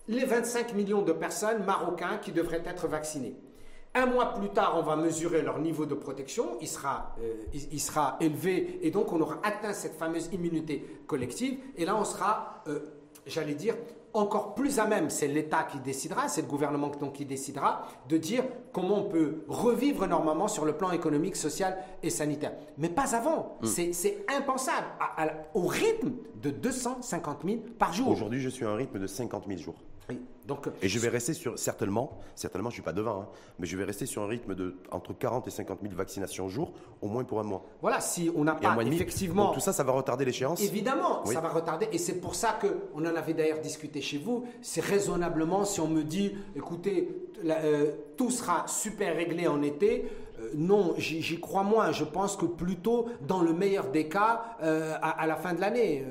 [0.08, 3.36] les 25 millions de personnes marocains qui devraient être vaccinées.
[3.96, 7.74] Un mois plus tard, on va mesurer leur niveau de protection, il sera, euh, il,
[7.74, 11.58] il sera élevé et donc on aura atteint cette fameuse immunité collective.
[11.76, 12.80] Et là, on sera, euh,
[13.26, 13.76] j'allais dire,
[14.18, 18.18] encore plus à même, c'est l'État qui décidera, c'est le gouvernement donc qui décidera de
[18.18, 22.54] dire comment on peut revivre normalement sur le plan économique, social et sanitaire.
[22.78, 23.58] Mais pas avant.
[23.64, 24.88] C'est c'est impensable.
[25.00, 28.10] À- à- au rythme de 250 000 par jour.
[28.10, 29.76] Aujourd'hui, je suis à un rythme de 50 000 jours.
[30.10, 30.20] Oui.
[30.48, 33.28] Donc, Et je vais rester sur, certainement, certainement, je suis pas devant, hein,
[33.60, 36.72] mais je vais rester sur un rythme de entre 40 et 50 000 vaccinations jour,
[37.02, 37.66] au moins pour un mois.
[37.82, 40.62] voilà, si on n'a pas mois effectivement Donc tout ça, ça va retarder l'échéance.
[40.62, 41.34] Évidemment, Oui.
[41.34, 41.90] ça va retarder.
[41.92, 44.46] Et c'est pour ça que on en avait d'ailleurs discuté chez vous.
[44.62, 47.10] C'est raisonnablement si on me dit, écoutez,
[47.44, 50.06] la- euh, tout sera super réglé en été.
[50.40, 51.92] euh, non, j'y crois moins.
[51.92, 55.60] Je pense que plutôt dans le meilleur des cas, euh, à, à la fin de
[55.62, 56.06] l'année,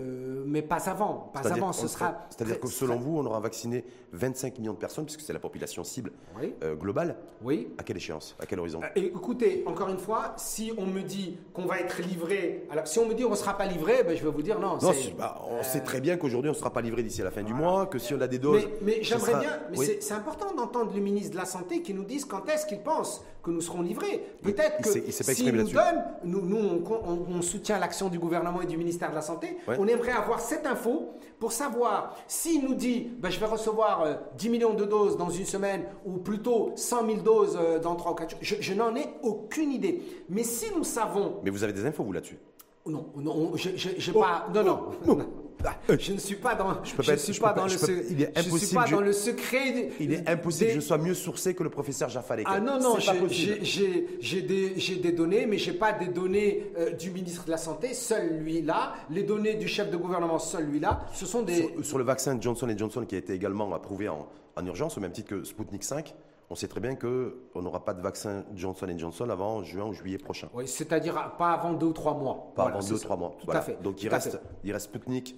[0.57, 1.31] mais pas avant.
[1.35, 1.73] Pas C'est-à-dire- avant.
[1.73, 2.27] Ce sera.
[2.31, 5.85] C'est-à-dire que selon vous, on aura vacciné 25 millions de personnes, puisque c'est la population
[5.85, 6.55] cible Oui.
[6.65, 7.17] euh, globale.
[7.43, 7.69] Oui.
[7.77, 8.35] À quelle échéance?
[8.41, 8.81] À quel horizon?
[8.83, 12.99] Euh, écoutez, encore une fois, si on me dit qu'on va être livré, la- si
[12.99, 14.79] on me dit qu'on ne sera pas livré, ben, je vais vous dire non.
[14.81, 17.43] Non, bah, on sait très bien qu'aujourd'hui, on ne sera pas livré d'ici la fin
[17.43, 18.67] du mois, que si on a des doses.
[18.81, 19.91] Mais, j'aimerais sera- bien, mais Oui.
[20.01, 23.23] c'est important d'entendre le ministre de la Santé qui nous dise quand est-ce qu'il pense
[23.47, 24.23] que nous serons livrés.
[24.43, 25.95] Peut-être que s'est- il s'est pas s'il exprimé nous là-dessus.
[25.95, 29.21] donne, nous, nous, on, on- on soutient l'action du gouvernement et du ministère de la
[29.23, 29.77] Santé, Ouais.
[29.79, 34.15] on aimerait avoir cette info pour savoir s'il nous dit ben, je vais recevoir euh,
[34.37, 38.13] 10 millions de doses dans une semaine ou plutôt 100 000 doses euh, dans 3
[38.13, 38.39] ou 4 jours.
[38.43, 40.03] Je, je n'en ai aucune idée.
[40.29, 42.39] Mais si nous savons Mais vous avez des infos, vous, là-dessus?
[42.87, 44.47] Non, non, je, je, j'ai Oh, pas.
[44.55, 44.81] Non, non.
[45.09, 45.19] oh.
[45.89, 46.83] Je ne suis pas dans.
[46.85, 47.79] Je, peux ne pas être- suis je pas peux pas- dans le.
[47.79, 49.91] peux- il est je suis impossible, pas je- dans le secret.
[50.01, 52.37] Il est impossible des- que je sois mieux sourcé que le professeur Jaffa.
[52.45, 57.45] Ah non, non, j'ai- des, des données, mais j'ai pas des données euh, du ministre
[57.45, 58.95] de la Santé, seul lui-là.
[59.11, 61.01] Les données du chef de gouvernement, seul lui-là.
[61.13, 61.57] Ce sont des.
[61.57, 64.27] Sur, sur le vaccin Johnson Johnson qui a été également approuvé en,
[64.57, 66.15] en urgence, au même titre que Sputnik 5,
[66.49, 70.19] on sait très bien qu'on n'aura pas de vaccin Johnson Johnson avant juin ou juillet
[70.19, 70.49] prochain.
[70.55, 72.53] Oui, c'est-à-dire pas avant deux ou trois mois.
[72.55, 73.03] Pas Voilà, avant 2 ça.
[73.05, 73.31] trois mois.
[73.39, 73.61] Tout Voilà.
[73.61, 73.83] à fait.
[73.83, 75.37] Donc il tout reste, il reste Sputnik,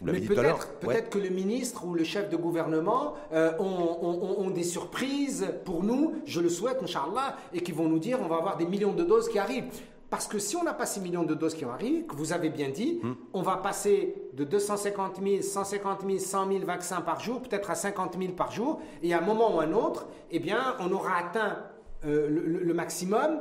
[0.00, 0.58] vous Mais l'avez dit tout à l'heure.
[0.80, 1.08] peut-être Ouais.
[1.10, 5.46] que le ministre ou le chef de gouvernement euh, ont, ont- ont- ont des surprises
[5.64, 8.66] pour nous, je le souhaite, Inch'Allah, et qui vont nous dire on va avoir des
[8.66, 9.66] millions de doses qui arrivent.
[10.08, 12.48] Parce que si on n'a pas 6 millions de doses qui arrivé, que vous avez
[12.50, 13.12] bien dit, Hmm.
[13.32, 17.76] on va passer de 250 000, 150 000, 100 000 vaccins par jour, peut-être à
[17.76, 20.90] 50 000 par jour, et à un moment ou à un autre, eh bien, on
[20.90, 21.58] aura atteint
[22.06, 23.40] euh, le maximum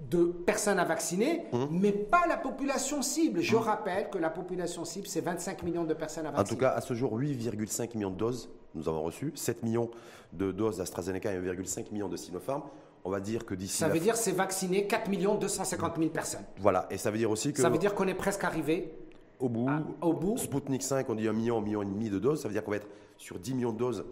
[0.00, 1.66] de personnes à vacciner, Hmm.
[1.70, 3.40] mais pas la population cible.
[3.40, 6.56] Je rappelle que la population cible, c'est 25 millions de personnes à En vacciner.
[6.56, 9.90] tout cas, à ce jour, 8,5 millions de doses nous avons reçu, 7 millions
[10.34, 12.62] de doses d'AstraZeneca et 1,5 million de Sinopharm.
[13.04, 16.44] On va dire que d'ici ça veut fin- dire c'est vacciner 4 250 000 personnes.
[16.60, 18.92] Voilà, et ça veut dire aussi que Ça veut dire qu'on est presque arrivé
[19.38, 19.70] au bout,
[20.02, 20.36] au bout.
[20.36, 22.62] Sputnik 5, on dit 1 million, 1 million et demi de doses, ça veut dire
[22.64, 24.04] qu'on va être sur 10 millions de doses,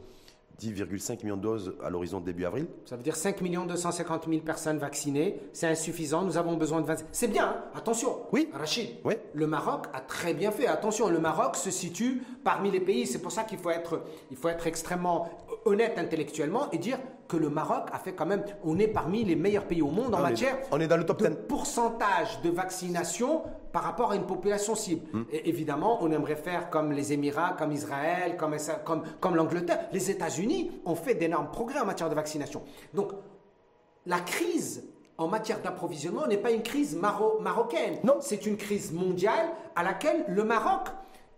[0.61, 2.67] 10,5 millions de doses à l'horizon de début avril.
[2.85, 5.41] Ça veut dire 5 250 000 personnes vaccinées.
[5.53, 6.23] C'est insuffisant.
[6.23, 7.05] Nous avons besoin de 20.
[7.13, 8.21] C'est bien, hein attention.
[8.33, 8.49] Oui.
[8.53, 8.91] Rachid.
[9.05, 9.15] Oui.
[9.33, 10.67] Le Maroc a très bien fait.
[10.67, 13.07] Attention, le Maroc se situe parmi les pays.
[13.07, 15.29] C'est pour ça qu'il faut être, il faut être extrêmement
[15.65, 18.45] honnête intellectuellement et dire que le Maroc a fait quand même.
[18.65, 20.57] On est parmi les meilleurs pays au monde en On est- matière.
[20.71, 21.37] on est dans le top de 10.
[21.49, 25.07] pourcentage de vaccination par rapport à une population cible.
[25.33, 29.81] Et évidemment, on aimerait faire comme les Émirats, comme Israël, comme, comme, comme l'Angleterre.
[29.93, 32.63] Les États-Unis ont fait d'énormes progrès en matière de vaccination.
[32.93, 33.13] Donc,
[34.07, 34.85] la crise
[35.17, 37.99] en matière d'approvisionnement n'est pas une crise maro- marocaine.
[38.05, 38.17] Non.
[38.21, 40.89] C'est une crise mondiale à laquelle le Maroc,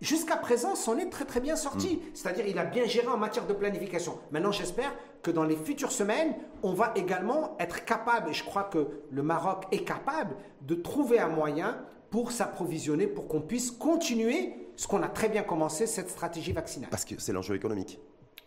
[0.01, 2.01] jusqu'à présent, s'en est très très bien sorti.
[2.13, 4.17] C'est-à-dire il a bien géré en matière de planification.
[4.31, 8.63] Maintenant, j'espère que dans les futures semaines, on va également être capable, et je crois
[8.63, 11.79] que le Maroc est capable, de trouver un moyen
[12.09, 16.89] pour s'approvisionner, pour qu'on puisse continuer ce qu'on a très bien commencé, cette stratégie vaccinale.
[16.89, 17.99] Parce que c'est l'enjeu économique.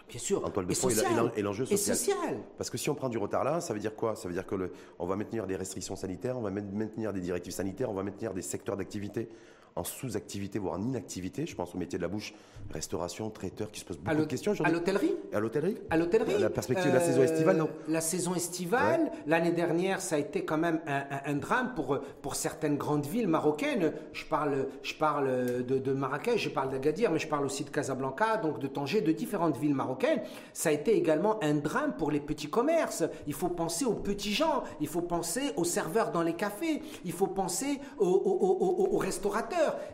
[0.09, 0.45] Bien sûr.
[0.45, 0.89] En toile de et fond,
[1.37, 1.97] et l'enjeu social.
[1.97, 2.39] social.
[2.59, 4.17] Parce que si on prend du retard là, ça veut dire quoi?
[4.17, 7.13] Ça veut dire que le- on va maintenir des restrictions sanitaires, on va main- maintenir
[7.13, 9.29] des directives sanitaires, on va maintenir des secteurs d'activité
[9.76, 11.46] en sous-activité, voire en inactivité.
[11.46, 12.35] Je pense au métier de la bouche,
[12.70, 15.14] restauration, traiteur, qui se posent À beaucoup de questions à l'hôtellerie?
[15.33, 16.38] À l'hôtellerie À l'hôtellerie?
[16.38, 20.44] La perspective de la saison estivale, non La saison estivale, l'année dernière, ça a été
[20.44, 23.92] quand même un, un- un drame pour, pour certaines grandes villes marocaines.
[24.12, 27.70] Je parle, je parle de, de Marrakech, je parle d'Agadir, mais je parle aussi de
[27.70, 30.20] Casablanca, donc de Tanger, de différentes villes marocaines.
[30.52, 33.04] Ça a été également un drame pour les petits commerces.
[33.26, 37.12] Il faut penser aux petits gens, il faut penser aux serveurs dans les cafés, il
[37.12, 38.98] faut penser aux, aux- aux- aux- aux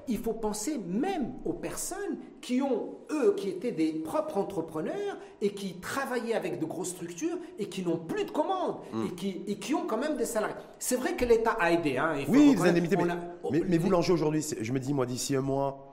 [0.09, 5.51] il faut penser même aux personnes qui ont, eux, qui étaient des propres entrepreneurs et
[5.55, 8.77] qui travaillaient avec de grosses structures et qui n'ont plus de commandes
[9.07, 10.57] et, qui, et qui ont quand même des salariés.
[10.79, 11.97] C'est vrai que l'État a aidé.
[11.99, 12.97] Hein, il faut Oui, reconnaître, indemnités.
[12.97, 13.17] on Mais, a-
[13.51, 15.86] mais- mais vous, l'enjeu aujourd'hui, je me dis, moi, d'ici un mois,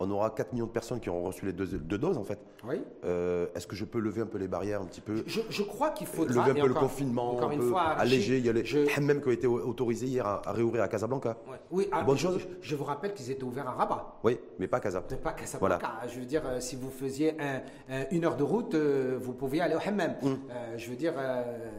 [0.00, 2.38] on aura 4 millions de personnes qui auront reçu les deux, deux doses en fait.
[2.64, 2.76] Oui.
[3.04, 5.24] Euh, Est-ce que je peux lever un peu les barrières un petit peu?
[5.26, 6.46] Je, je crois qu'il faudra.
[6.46, 8.38] Lever un peu le confinement, encore un une peu fois, alléger.
[8.38, 11.36] Il y a les je- qui ont été autorisés hier à, à réouvrir à Casablanca.
[11.50, 11.56] Ouais.
[11.72, 12.48] Oui, ah, Bonne je, chose.
[12.60, 14.18] je- vous rappelle qu'ils étaient ouverts à Rabat.
[14.22, 15.02] Oui, mais pas Casa.
[15.08, 15.92] C'est pas Casablanca.
[16.06, 19.32] Je veux dire, euh, si vous faisiez un- un- une heure de route, euh, vous
[19.32, 20.14] pouviez aller au hammam.
[20.22, 20.26] Mm.
[20.26, 21.70] Euh, je veux dire, euh,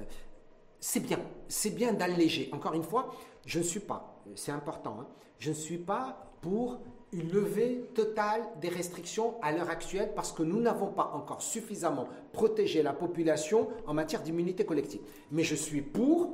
[0.82, 1.19] c'est bien.
[1.47, 2.49] C'est bien d'alléger.
[2.51, 3.12] Encore une fois,
[3.45, 5.08] je ne suis pas, c'est important, hein,
[5.39, 10.43] je ne suis pas pour une levée totale des restrictions à l'heure actuelle parce que
[10.43, 15.01] nous n'avons pas encore suffisamment protégé la population en matière d'immunité collective.
[15.31, 16.29] Mais je suis pour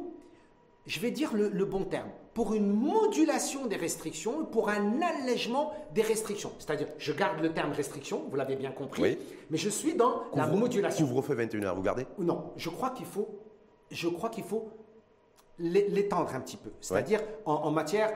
[0.88, 5.74] je vais dire le, le bon terme, pour une modulation des restrictions pour un allègement
[5.96, 6.52] des restrictions.
[6.60, 9.18] C'est-à-dire, je garde le terme restriction, vous l'avez bien compris, Oui.
[9.50, 11.08] mais je suis dans la modulation.
[11.08, 12.06] Couvre-feu 21h, vous gardez?
[12.20, 13.30] Non, je crois qu'il faut,
[13.90, 14.68] je crois qu'il faut
[15.58, 16.72] l'étendre un petit peu.
[16.82, 18.12] C'est-à-dire en, en matière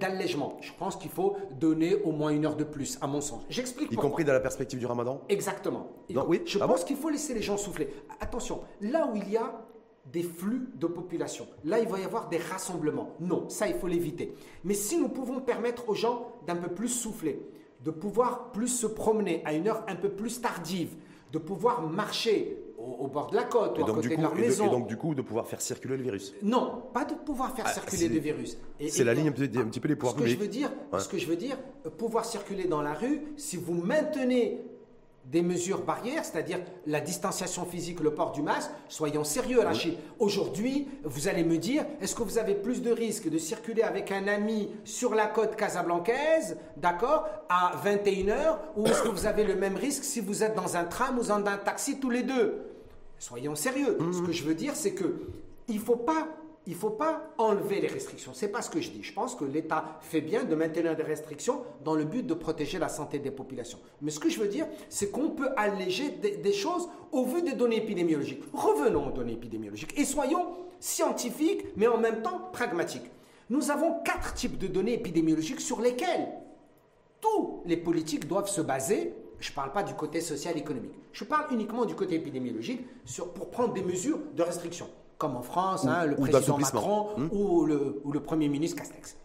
[0.00, 0.56] d'allègement.
[0.60, 3.42] Je pense qu'il faut donner au moins une heure de plus, à mon sens.
[3.48, 4.10] J'explique Y pourquoi.
[4.10, 5.20] compris dans la perspective du ramadan?
[5.28, 5.88] Exactement.
[6.10, 6.86] Non, oui, Je ah pense bon?
[6.86, 7.88] qu'il faut laisser les gens souffler.
[8.20, 9.60] Attention, là où il y a
[10.12, 13.10] des flux de population, là il va y avoir des rassemblements.
[13.20, 14.34] Non, ça il faut l'éviter.
[14.64, 17.40] Mais si nous pouvons permettre aux gens d'un peu plus souffler,
[17.84, 20.94] de pouvoir plus se promener à une heure un peu plus tardive,
[21.32, 22.58] de pouvoir marcher
[23.00, 24.66] au, bord de la côte ou à donc, côté du de coup, leur maison.
[24.66, 26.34] et donc, du coup, de pouvoir faire circuler le virus.
[26.42, 28.56] Non, pas de pouvoir faire Ah, circuler des virus.
[28.88, 30.52] C'est la ligne un petit, un petit peu les pouvoirs ce que je publics.
[30.52, 31.00] veux dire, Ouais.
[31.00, 31.56] ce que je veux dire,
[31.98, 34.62] pouvoir circuler dans la rue, si vous maintenez
[35.26, 39.94] des mesures barrières, c'est-à-dire la distanciation physique, le port du masque, soyons sérieux, Rachid.
[40.18, 44.12] Aujourd'hui, vous allez me dire, est-ce que vous avez plus de risques de circuler avec
[44.12, 49.54] un ami sur la côte casablancaise, d'accord, à 21h, ou est-ce que vous avez le
[49.56, 52.60] même risque si vous êtes dans un tram ou dans un taxi tous les deux?
[53.24, 53.96] Soyons sérieux.
[54.12, 55.14] Ce que je veux dire, c'est que
[55.66, 56.28] il faut pas,
[56.66, 58.32] il faut pas enlever les restrictions.
[58.34, 59.02] C'est pas ce que je dis.
[59.02, 62.78] Je pense que l'État fait bien de maintenir des restrictions dans le but de protéger
[62.78, 63.78] la santé des populations.
[64.02, 67.40] Mais ce que je veux dire, c'est qu'on peut alléger des, des choses au vu
[67.40, 68.42] des données épidémiologiques.
[68.52, 70.44] Revenons aux données épidémiologiques et soyons
[70.78, 73.10] scientifiques, mais en même temps pragmatiques.
[73.48, 76.28] Nous avons quatre types de données épidémiologiques sur lesquelles
[77.22, 79.14] tous les politiques doivent se baser.
[79.44, 80.94] Je ne parle pas du côté social économique.
[81.12, 85.42] Je parle uniquement du côté épidémiologique sur, pour prendre des mesures de restriction, comme en
[85.42, 86.56] France, hein, le président.
[86.56, 89.18] Macron ou, le, ou le Premier ministre Castex.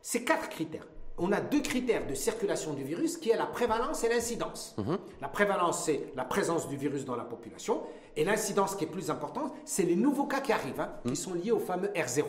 [0.00, 0.88] Ces quatre critères.
[1.18, 4.74] On a deux critères de circulation du virus qui est la prévalence et l'incidence.
[5.20, 7.82] La prévalence, c'est la présence du virus dans la population.
[8.16, 11.34] Et l'incidence, qui est plus importante, c'est les nouveaux cas qui arrivent, hein, qui sont
[11.34, 12.24] liés au fameux R0,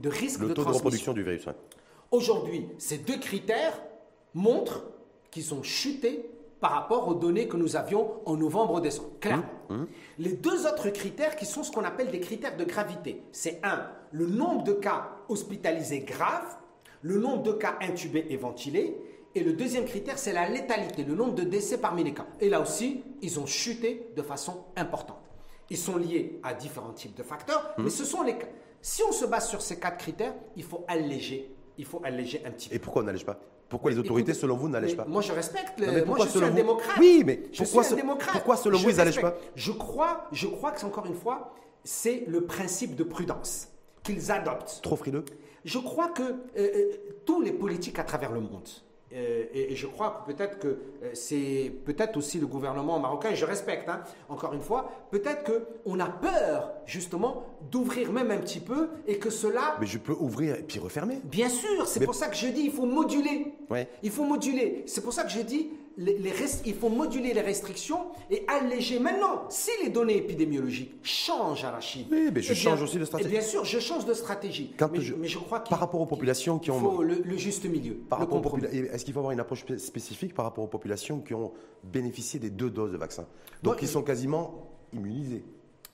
[0.00, 0.76] de risque Le de taux de transmission.
[0.84, 1.46] reproduction du virus.
[1.46, 1.54] ouais.
[2.12, 3.76] Aujourd'hui, ces deux critères
[4.34, 4.84] montrent
[5.32, 9.10] qu'ils ont chuté par rapport aux données que nous avions en novembre-décembre.
[9.20, 9.44] Clairement.
[10.18, 13.88] Les deux autres critères qui sont ce qu'on appelle des critères de gravité, c'est un,
[14.12, 16.56] le nombre de cas hospitalisés graves,
[17.02, 18.96] le nombre de cas intubés et ventilés,
[19.34, 22.26] et le deuxième critère, c'est la létalité, le nombre de décès parmi les cas.
[22.40, 25.20] Et là aussi, ils ont chuté de façon importante.
[25.68, 28.46] Ils sont liés à différents types de facteurs, mais ce sont les cas.
[28.80, 32.50] Si on se base sur ces quatre critères, il faut alléger, il faut alléger un
[32.50, 32.76] petit peu.
[32.76, 33.38] Et pourquoi on n'allège pas?
[33.68, 35.78] Pourquoi les autorités, Écoute, selon vous, n'allègent pas Moi, je respecte.
[35.78, 36.96] Non, mais moi, pourquoi je suis selon un vous démocrate.
[37.00, 38.32] Oui, mais je pourquoi suis un démocrate.
[38.32, 41.14] pourquoi selon Je vous, ils n'allègent pas Je crois, je crois que c'est encore une
[41.16, 41.52] fois,
[41.84, 43.68] c'est le principe de prudence
[44.02, 44.80] qu'ils adoptent.
[44.82, 45.24] Trop frileux
[45.64, 46.92] Je crois que euh, euh,
[47.24, 48.68] tous les politiques à travers le monde,
[49.12, 53.36] et, et je crois que peut-être que euh, c'est peut-être aussi le gouvernement marocain, et
[53.36, 55.44] je respecte, hein, encore une fois, peut-être
[55.84, 60.12] qu'on a peur justement d'ouvrir même un petit peu et que cela Mais je peux
[60.18, 61.18] ouvrir et puis refermer.
[61.24, 63.54] Bien sûr, c'est Mais- pour ça que je dis il faut moduler.
[63.70, 63.88] Ouais.
[64.02, 64.82] Il faut moduler.
[64.86, 68.44] C'est pour ça que je dis les, les rest- il faut moduler les restrictions et
[68.48, 68.98] alléger.
[68.98, 72.06] Maintenant, si les données épidémiologiques changent à la Chine.
[72.10, 73.30] Oui, mais je change aussi de stratégie.
[73.30, 74.72] bien sûr, je change de stratégie.
[74.78, 77.02] Quand mais, je- mais je crois qu'il par rapport aux populations qui il ont- faut
[77.02, 77.94] le, le juste milieu.
[77.94, 81.20] Par le rapport Est-ce qu'il faut avoir une approche spé- spécifique par rapport aux populations
[81.20, 83.26] qui ont bénéficié des deux doses de vaccin?
[83.62, 85.44] Donc, ils sont quasiment immunisés.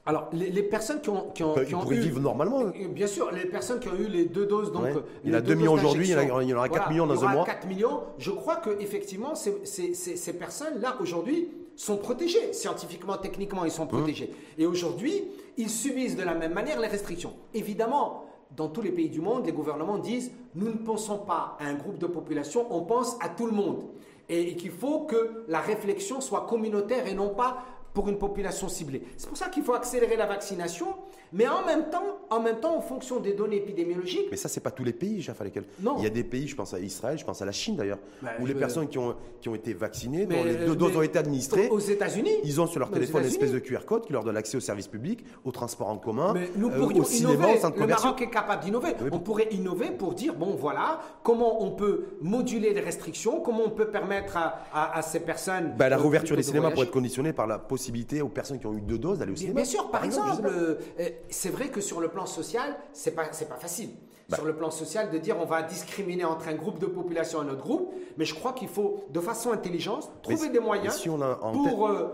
[0.05, 2.21] Alors, les, les personnes qui ont, qui ont, Enfin, qui ils ont pourraient eu- vivre
[2.21, 2.61] normalement.
[2.61, 4.97] Euh, Bien sûr, les personnes qui ont eu les deux doses, donc Ouais.
[4.97, 6.11] euh, Il y en a deux 2 millions aujourd'hui, il
[6.49, 7.45] y en aura 4 millions dans il y un aura mois.
[7.45, 8.01] 4 millions.
[8.19, 13.71] Je crois que effectivement, ces, ces- ces- ces personnes-là aujourd'hui sont protégées scientifiquement, techniquement, ils
[13.71, 14.33] sont protégés.
[14.59, 15.23] Et aujourd'hui,
[15.57, 17.35] ils subissent de la même manière les restrictions.
[17.55, 18.27] Évidemment.
[18.55, 21.73] Dans tous les pays du monde, les gouvernements disent nous ne pensons pas à un
[21.73, 23.85] groupe de population, on pense à tout le monde.
[24.29, 28.69] Et, et qu'il faut que la réflexion soit communautaire et non pas pour une population
[28.69, 29.03] ciblée.
[29.17, 30.87] C'est pour ça qu'il faut accélérer la vaccination,
[31.33, 34.29] mais en même temps, en même temps, en fonction des données épidémiologiques.
[34.31, 35.65] Mais ça, c'est pas tous les pays, Jeff, à lesquels.
[35.81, 35.97] Non.
[35.99, 37.99] Il y a des pays, je pense à Israël, je pense à la Chine d'ailleurs,
[38.23, 40.99] Bah, où les personnes qui ont, qui ont été vaccinées, dont les deux doses mais
[40.99, 42.31] ont été administrées, Aux États-Unis.
[42.45, 43.59] ils ont sur leur Mais aux téléphone une espèce de.
[43.59, 46.69] QR code qui leur donne accès aux services publics, au transport en commun, Mais nous
[46.71, 47.65] euh, pourrions au cinéma, innover.
[47.77, 47.87] au Le.
[47.87, 48.95] Maroc est capable d'innover.
[49.01, 53.63] Oui, on pourrait innover pour dire bon voilà comment on peut moduler les restrictions, comment
[53.67, 55.75] on peut permettre à, à- à ces personnes.
[55.79, 57.82] Bah, la euh, réouverture plutôt des de cinémas pourrait être conditionnée par la possibilité
[58.23, 59.61] aux personnes qui ont eu deux doses d'aller au Bien, cinéma.
[59.63, 63.25] bien sûr, par, exemple, euh, euh, c'est vrai que sur le plan social, c'est pas
[63.33, 63.91] c'est pas facile.
[64.29, 64.37] Bah.
[64.37, 67.47] Sur le plan social, de dire on va discriminer entre un groupe de population et
[67.47, 71.01] un autre groupe, mais je crois qu'il faut, de façon intelligente, trouver des moyens mais
[71.01, 72.09] si on a en pour, euh,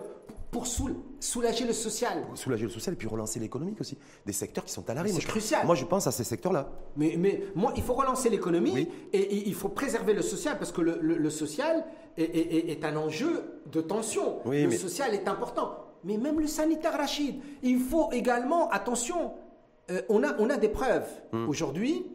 [0.51, 2.25] pour soul- soulager le social.
[2.35, 3.99] soulager le social et puis relancer l'économique aussi.
[4.25, 5.09] Des secteurs qui sont à l'arrêt.
[5.11, 5.67] C'est crucial.
[5.67, 6.71] Moi, je pense à ces secteurs-là.
[6.97, 8.89] Mais, mais moi, il faut relancer l'économie Oui.
[9.13, 11.85] et, et il faut préserver le social parce que le, le- le social
[12.17, 14.39] est, est- est- est un enjeu de tension.
[14.47, 15.85] Oui, le mais- social est important.
[16.05, 19.33] Mais même le sanitaire, Rachid, il faut également, attention,
[19.91, 21.49] euh, on, a, on a des preuves Hmm.
[21.49, 22.07] aujourd'hui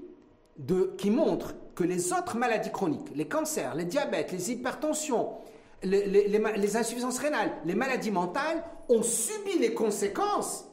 [0.57, 5.29] de- qui montrent que les autres maladies chroniques, les cancers, les diabètes, les hypertensions,
[5.83, 10.65] les, insuffisances rénales, les maladies mentales ont subi les conséquences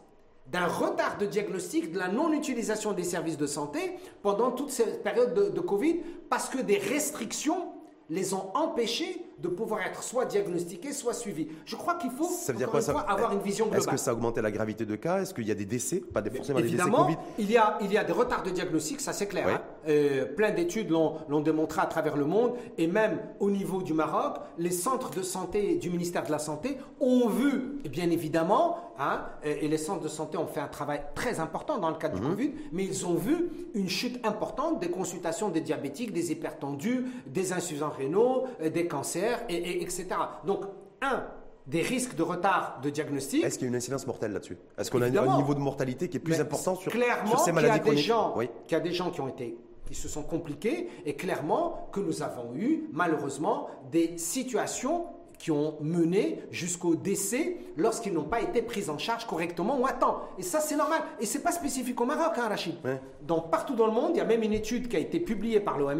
[0.46, 5.34] d'un retard de diagnostic, de la non-utilisation des services de santé pendant toute cette période
[5.34, 7.72] de, de Covid, parce que des restrictions
[8.08, 11.48] les ont empêchés de pouvoir être soit diagnostiqués, soit suivis.
[11.64, 13.66] Je crois qu'il faut, Ça veut dire encore quoi une ça fois, avoir une vision
[13.66, 13.94] Est-ce globale.
[13.94, 15.22] que ça a augmenté la gravité de cas?
[15.22, 16.00] Est-ce qu'il y a des décès?
[16.12, 18.42] Pas des, forcément des décès Évidemment, Covid il y, a, il y a des retards
[18.42, 19.44] de diagnostic, ça c'est clair.
[19.46, 19.52] Oui.
[19.54, 19.62] hein.
[19.88, 24.36] Euh, plein d'études l'ont démontré à travers le monde et même au niveau du Maroc,
[24.58, 29.68] les centres de santé du ministère de la Santé ont vu, bien évidemment, hein, et
[29.68, 32.22] les centres de santé ont fait un travail très important dans le cadre Mhm.
[32.22, 37.06] du Covid, mais ils ont vu une chute importante des consultations des diabétiques, des hypertendus,
[37.26, 40.06] des insuffisants rénaux, euh, des cancers, et, et- etc.
[40.44, 40.64] Donc,
[41.02, 41.24] un,
[41.66, 43.44] des risques de retard de diagnostic.
[43.44, 44.58] Est-ce qu'il y a une incidence mortelle là-dessus?
[44.78, 47.38] Est-ce qu'on a un- niveau de mortalité qui est plus Mais important sur, clairement sur
[47.38, 48.48] ces qu'il y a maladies des chroniques gens, Oui.
[48.66, 51.98] qu'il y a des gens qui ont été qui se sont compliqués et clairement que
[51.98, 55.06] nous avons eu malheureusement des situations
[55.40, 59.92] qui ont mené jusqu'au décès lorsqu'ils n'ont pas été pris en charge correctement ou à
[59.92, 60.20] temps.
[60.38, 61.00] Et ça, c'est normal.
[61.18, 62.74] Et c'est pas spécifique au Maroc, hein, Rachid.
[62.84, 63.00] Ouais.
[63.22, 65.58] Donc, partout dans le monde, il y a même une étude qui a été publiée
[65.60, 65.98] par l'OMS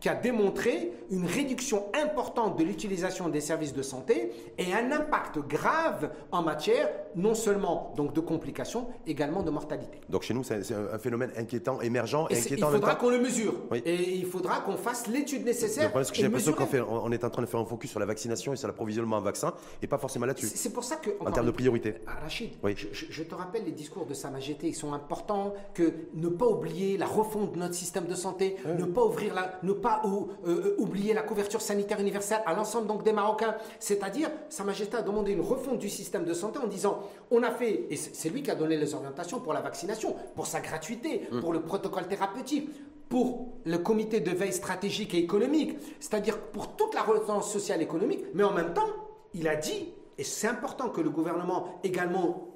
[0.00, 5.38] qui a démontré une réduction importante de l'utilisation des services de santé et un impact
[5.38, 9.98] grave en matière non seulement donc de complications, également de mortalité.
[10.10, 13.18] Donc chez nous, c'est un phénomène inquiétant, émergent et il inquiétant même faudra qu'on le
[13.18, 13.54] mesure.
[13.70, 13.82] Oui.
[13.86, 15.84] Et il faudra qu'on fasse l'étude nécessaire.
[15.84, 18.00] Le problème, c'est que j'ai l'impression qu'on est en train de faire un focus sur
[18.00, 20.50] la vaccination et sur l'approvisionnement en vaccins et pas forcément là-dessus.
[20.54, 21.10] C'est pour ça que.
[21.20, 21.94] En termes de priorité.
[22.06, 22.74] Ah, Rachid, Oui.
[22.76, 26.46] je, je- te rappelle les discours de Sa Majesté, ils sont importants, que ne pas
[26.46, 30.28] oublier la refonte de notre système de santé, ne pas ouvrir la, ne pas ou-
[30.46, 33.54] euh, oublier la couverture sanitaire universelle à l'ensemble donc des Marocains.
[33.78, 37.50] C'est-à-dire, Sa Majesté a demandé une refonte du système de santé en disant, on a
[37.50, 40.60] fait, et c'est c'est lui qui a donné les orientations pour la vaccination, pour sa
[40.60, 41.40] gratuité, Hum.
[41.40, 42.70] pour le protocole thérapeutique,
[43.08, 47.84] pour le comité de veille stratégique et économique, c'est-à-dire pour toute la relance sociale et
[47.84, 48.88] économique, mais en même temps,
[49.34, 49.88] il a dit,
[50.18, 52.48] et c'est important que le gouvernement également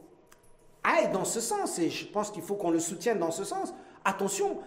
[0.85, 3.75] aille dans ce sens, et je pense qu'il faut qu'on le soutienne dans ce sens.
[4.05, 4.59] Attention,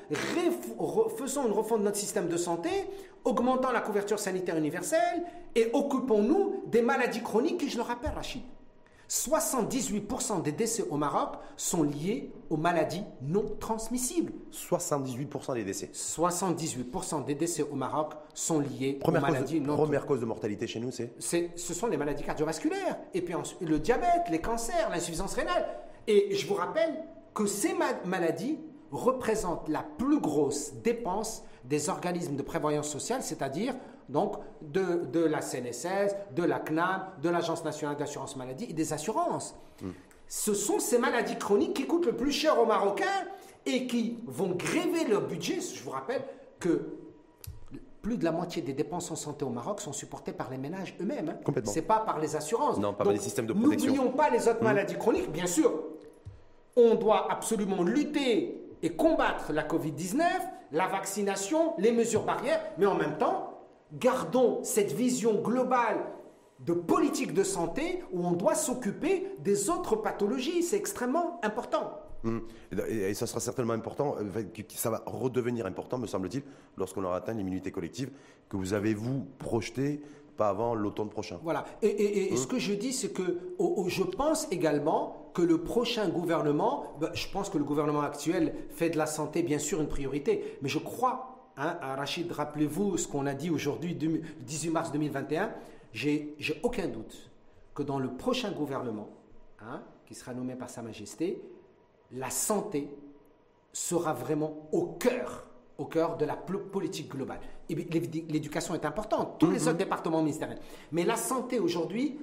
[1.17, 2.69] faisons une refonte de notre système de santé,
[3.23, 5.23] augmentant la couverture sanitaire universelle
[5.55, 8.41] et occupons-nous des maladies chroniques qui, je le rappelle, Rachid,
[9.11, 14.31] 78% des décès au Maroc sont liés aux maladies non transmissibles.
[14.53, 15.89] 78% des décès.
[15.93, 20.25] 78% des décès au Maroc sont liés Première, aux maladies de, non première cause de
[20.25, 24.29] mortalité chez nous, c'est c'est- ce sont les maladies cardiovasculaires, et puis ensuite, le diabète,
[24.29, 25.67] les cancers, l'insuffisance rénale.
[26.07, 28.59] Et je vous rappelle que ces ma- maladies
[28.93, 33.75] représentent la plus grosse dépense des organismes de prévoyance sociale, c'est-à-dire
[34.11, 38.93] donc de, de la CNSS, de la CNAM, de l'Agence nationale d'assurance maladie et des
[38.93, 39.55] assurances.
[40.27, 43.05] Ce sont ces maladies chroniques qui coûtent le plus cher aux Marocains
[43.65, 45.59] et qui vont gréver leur budget.
[45.59, 46.21] Je vous rappelle
[46.59, 46.93] que
[48.01, 50.95] plus de la moitié des dépenses en santé au Maroc sont supportées par les ménages
[51.01, 51.29] eux-mêmes.
[51.29, 51.37] hein.
[51.43, 51.71] Complètement.
[51.71, 52.77] C'est pas par les assurances.
[52.79, 53.87] Non, pas par les systèmes de protection.
[53.93, 55.31] N'oublions pas les autres maladies chroniques.
[55.31, 55.71] Bien sûr,
[56.75, 60.23] on doit absolument lutter et combattre la Covid-19,
[60.71, 63.50] la vaccination, les mesures barrières, mais en même temps,
[63.93, 66.05] gardons cette vision globale
[66.59, 70.61] de politique de santé où on doit s'occuper des autres pathologies.
[70.63, 71.99] C'est extrêmement important.
[72.23, 72.41] Hum.
[72.87, 74.43] Et, ça sera certainement important, euh,
[74.75, 76.43] ça va redevenir important, me semble-t-il,
[76.77, 78.11] lorsqu'on aura atteint l'immunité collective,
[78.47, 80.01] que vous avez, vous, projeté,
[80.37, 81.39] pas avant l'automne prochain.
[81.43, 81.65] Voilà.
[81.81, 83.39] Et, et- et ce que je dis, c'est que
[83.87, 88.91] je pense également que le prochain gouvernement, ben, je pense que le gouvernement actuel fait
[88.91, 93.07] de la santé bien sûr une priorité, mais je crois, hein, à Rachid, rappelez-vous ce
[93.07, 95.53] qu'on a dit aujourd'hui, deux- 18 mars 2021,
[95.93, 97.29] j'ai j'ai aucun doute
[97.73, 99.09] que dans le prochain gouvernement,
[99.59, 101.41] hein, qui sera nommé par Sa Majesté,
[102.11, 102.89] la santé
[103.71, 105.45] sera vraiment au cœur,
[105.77, 107.39] au cœur de la politique globale.
[107.69, 109.67] L'éducation est importante, tous les mhm.
[109.69, 110.59] autres départements ministériels.
[110.91, 112.19] Mais la santé aujourd'hui,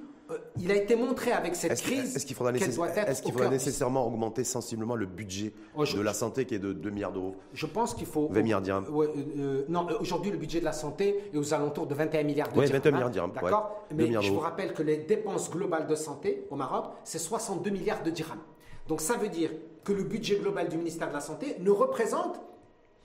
[0.59, 5.53] il a été montré avec cette crise est-ce qu'il faudra, nécessairement augmenter sensiblement le budget
[5.75, 7.35] oh, de la santé qui est de 2 milliards d'euros?
[7.53, 8.27] Je pense qu'il faut...
[8.29, 8.85] 20 milliards dirhams.
[8.89, 9.07] Euh,
[9.37, 12.59] euh, non, aujourd'hui, le budget de la santé est aux alentours de 21 milliards de
[12.59, 13.31] oui, 21 milliards dirhams.
[13.31, 17.69] D'accord Mais je vous rappelle que les dépenses globales de santé au Maroc, c'est 62
[17.69, 18.39] milliards de dirhams.
[18.87, 19.51] Donc ça veut dire
[19.83, 22.39] que le budget global du ministère de la Santé ne représente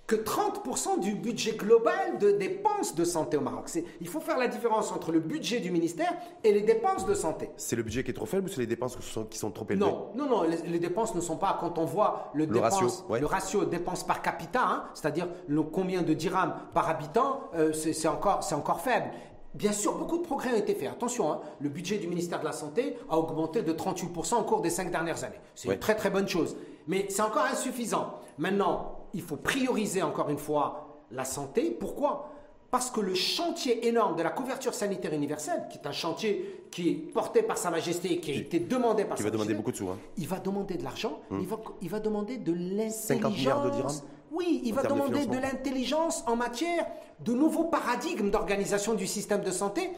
[0.07, 3.71] que 30% du budget global de dépenses de santé au Maroc.
[4.01, 7.51] Il faut faire la différence entre le budget du ministère et les dépenses de santé.
[7.57, 9.81] C'est le budget qui est trop faible ou c'est les dépenses qui sont, trop élevées?
[9.81, 12.89] Non, non, non, les, dépenses ne sont pas, quand on voit le, ratio,
[13.19, 15.29] le ratio dépenses par capita, hein, c'est-à-dire
[15.73, 19.11] combien de dirhams par habitant, euh, c'est encore, encore faible.
[19.55, 20.91] Bien sûr, beaucoup de progrès ont été faits.
[20.91, 24.61] Attention, hein, le budget du ministère de la Santé a augmenté de 38% au cours
[24.61, 25.41] des cinq dernières années.
[25.55, 26.57] C'est une très très bonne chose.
[26.89, 28.15] Mais c'est encore insuffisant.
[28.37, 31.71] Maintenant, il faut prioriser encore une fois la santé.
[31.71, 32.31] Pourquoi?
[32.71, 36.89] Parce que le chantier énorme de la couverture sanitaire universelle, qui est un chantier qui
[36.89, 39.71] est porté par Sa Majesté, qui a été demandé par Sa Majesté, va demander beaucoup
[39.71, 39.89] de sous.
[39.89, 39.99] Hein.
[40.17, 43.07] Il va demander de l'argent, il, va, il va demander de l'intelligence.
[43.07, 44.01] 50 milliards de dirhams
[44.35, 46.87] oui, il va demander de, l'intelligence en matière
[47.25, 49.91] de nouveaux paradigmes d'organisation du système de santé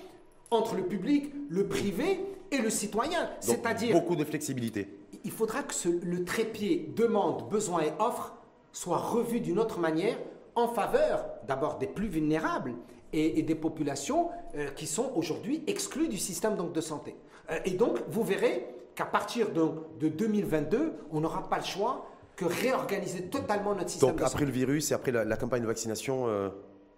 [0.51, 3.31] entre le public, le privé et le citoyen.
[3.41, 3.99] C'est-à-dire.
[3.99, 4.89] Beaucoup de flexibilité.
[5.25, 8.35] Il faudra que le trépied demande, besoin et offre
[8.77, 10.18] soit revu d'une autre manière
[10.55, 12.74] en faveur d'abord des plus vulnérables
[13.14, 17.16] et, des populations euh, qui sont aujourd'hui exclues du système donc, de santé.
[17.51, 19.62] Euh, et donc, vous verrez qu'à partir de,
[19.99, 22.07] de 2022, on n'aura pas le choix
[22.37, 24.11] que réorganiser totalement notre système.
[24.11, 26.51] Donc après le virus et après la, campagne de vaccination, euh,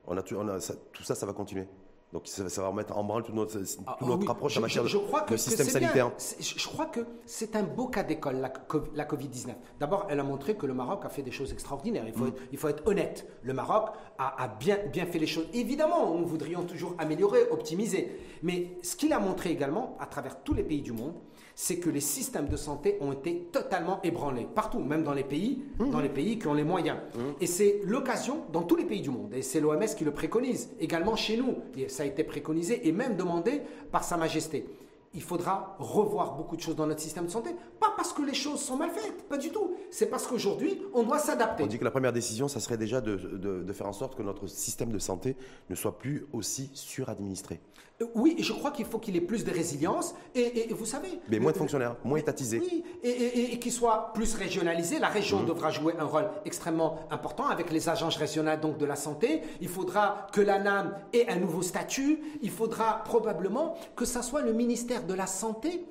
[0.09, 1.69] on a, tout ça, ça va continuer?
[2.13, 5.67] Donc ça, va remettre en branle toute notre, ah, notre approche en matière de, système
[5.67, 6.11] sanitaire.
[6.41, 8.51] Je crois que c'est un beau cas d'école, la,
[8.95, 9.49] la Covid-19.
[9.79, 12.05] D'abord, elle a montré que le Maroc a fait des choses extraordinaires.
[12.07, 12.29] Il faut, mm.
[12.29, 13.27] être, il faut être honnête.
[13.43, 15.49] Le Maroc a, a, bien, bien fait les choses.
[15.53, 18.19] Évidemment, nous voudrions toujours améliorer, optimiser.
[18.43, 21.15] Mais ce qu'il a montré également, à travers tous les pays du monde,
[21.61, 25.65] c'est que les systèmes de santé ont été totalement ébranlés, partout, même dans les pays,
[25.81, 25.91] mmh.
[25.91, 26.99] dans les pays qui ont les moyens.
[27.17, 27.21] Mmh.
[27.41, 30.71] Et c'est l'occasion dans tous les pays du monde, et c'est l'OMS qui le préconise,
[30.79, 34.65] également chez nous, et ça a été préconisé et même demandé par Sa Majesté
[35.15, 37.51] il faudra revoir beaucoup de choses dans notre système de santé.
[37.81, 39.75] Pas parce que les choses sont mal faites, pas du tout.
[39.91, 41.65] C'est parce qu'aujourd'hui, on doit s'adapter.
[41.65, 44.23] On dit que la première décision, ça serait déjà de, de, faire en sorte que
[44.23, 45.37] notre système de santé
[45.71, 47.61] ne soit plus aussi suradministré.
[48.01, 51.21] Euh, oui, je crois qu'il faut qu'il ait plus de résilience et, vous savez.
[51.29, 52.61] Mais moins de fonctionnaires, moins étatisés.
[52.61, 54.99] Oui, et, qu'il soit plus régionalisé.
[54.99, 55.47] La région mmh.
[55.47, 59.43] devra jouer un rôle extrêmement important avec les agences régionales donc de la santé.
[59.61, 62.21] Il faudra que l'ANAM ait un nouveau statut.
[62.43, 65.85] Il faudra probablement que ça soit le ministère de la Santé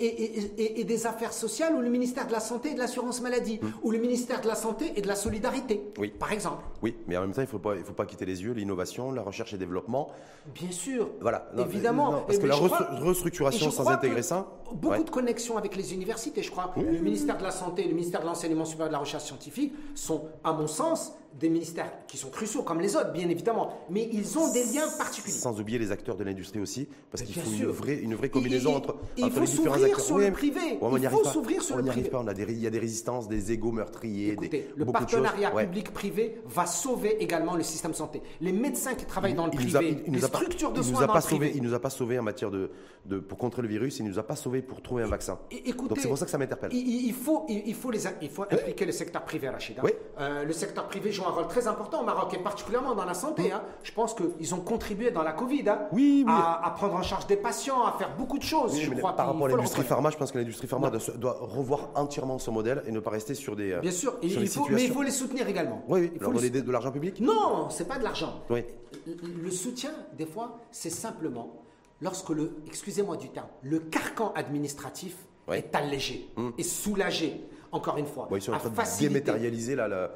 [0.00, 3.72] et, des Affaires sociales ou le ministère de la Santé et de l'Assurance Maladie, hum.
[3.82, 6.12] ou le ministère de la Santé et de la Solidarité, oui.
[6.16, 6.62] par exemple.
[6.82, 8.52] Oui, mais en même temps, il ne faut pas, il faut pas quitter les yeux
[8.52, 10.08] l'innovation, la recherche et développement.
[10.54, 11.10] Bien sûr.
[11.20, 11.50] Voilà.
[11.58, 12.22] Évidemment.
[12.26, 14.46] parce que la restructuration sans intégrer ça.
[14.72, 16.72] Beaucoup de connexions avec les universités, je crois.
[16.76, 19.24] Le ministère de la Santé et le ministère de l'Enseignement supérieur et de la Recherche
[19.24, 23.72] scientifique sont, à mon sens, des ministères qui sont cruciaux comme les autres, bien évidemment,
[23.90, 25.36] mais ils ont des liens particuliers.
[25.36, 28.74] Sans oublier les acteurs de l'industrie aussi, parce qu'il faut une vraie, une vraie combinaison
[28.76, 30.78] entre, il faut s'ouvrir sur le privé.
[30.80, 32.08] il faut s'ouvrir sur le privé.
[32.08, 32.20] Pas.
[32.20, 34.32] On a des, il y a des résistances, des égaux meurtriers.
[34.32, 38.22] Écoutez, le partenariat public-privé va sauver également le système santé.
[38.40, 41.52] Les médecins qui travaillent dans le privé, les structures de soins dans le privé.
[41.54, 42.70] Il nous a pas sauvé en matière de,
[43.06, 43.98] de, pour contrer le virus.
[43.98, 45.38] Il nous a pas sauvé pour trouver un vaccin.
[45.88, 46.72] Donc c'est pour ça que ça m'interpelle.
[46.72, 49.82] Il, faut, il, faut les, il faut impliquer le secteur privé, Rachida.
[50.20, 53.14] Euh, le secteur privé joue un rôle très important au Maroc et particulièrement dans la
[53.14, 53.52] santé.
[53.52, 53.62] Hein.
[53.82, 57.36] Je pense qu'ils ont contribué dans la Covid hein, oui, À, prendre en charge des
[57.36, 58.78] patients, à faire beaucoup de choses.
[58.78, 62.38] je crois par rapport à l'industrie pharma, je pense que l'industrie pharma doit, revoir entièrement
[62.38, 63.78] son modèle et ne pas rester sur des.
[63.80, 65.82] Bien sûr, il faut, mais il faut les soutenir également.
[65.88, 66.12] Oui, oui.
[66.14, 67.20] Il faut donner de l'argent public?
[67.20, 68.42] Non, c'est pas de l'argent.
[68.50, 68.64] Oui.
[69.06, 71.62] Le soutien, des fois, c'est simplement
[72.00, 75.16] lorsque le, excusez-moi du terme, le carcan administratif
[75.52, 76.52] est allégé hum.
[76.58, 77.40] et soulagé.
[77.70, 80.10] Encore une fois, ils sont en train de dématérialiser la,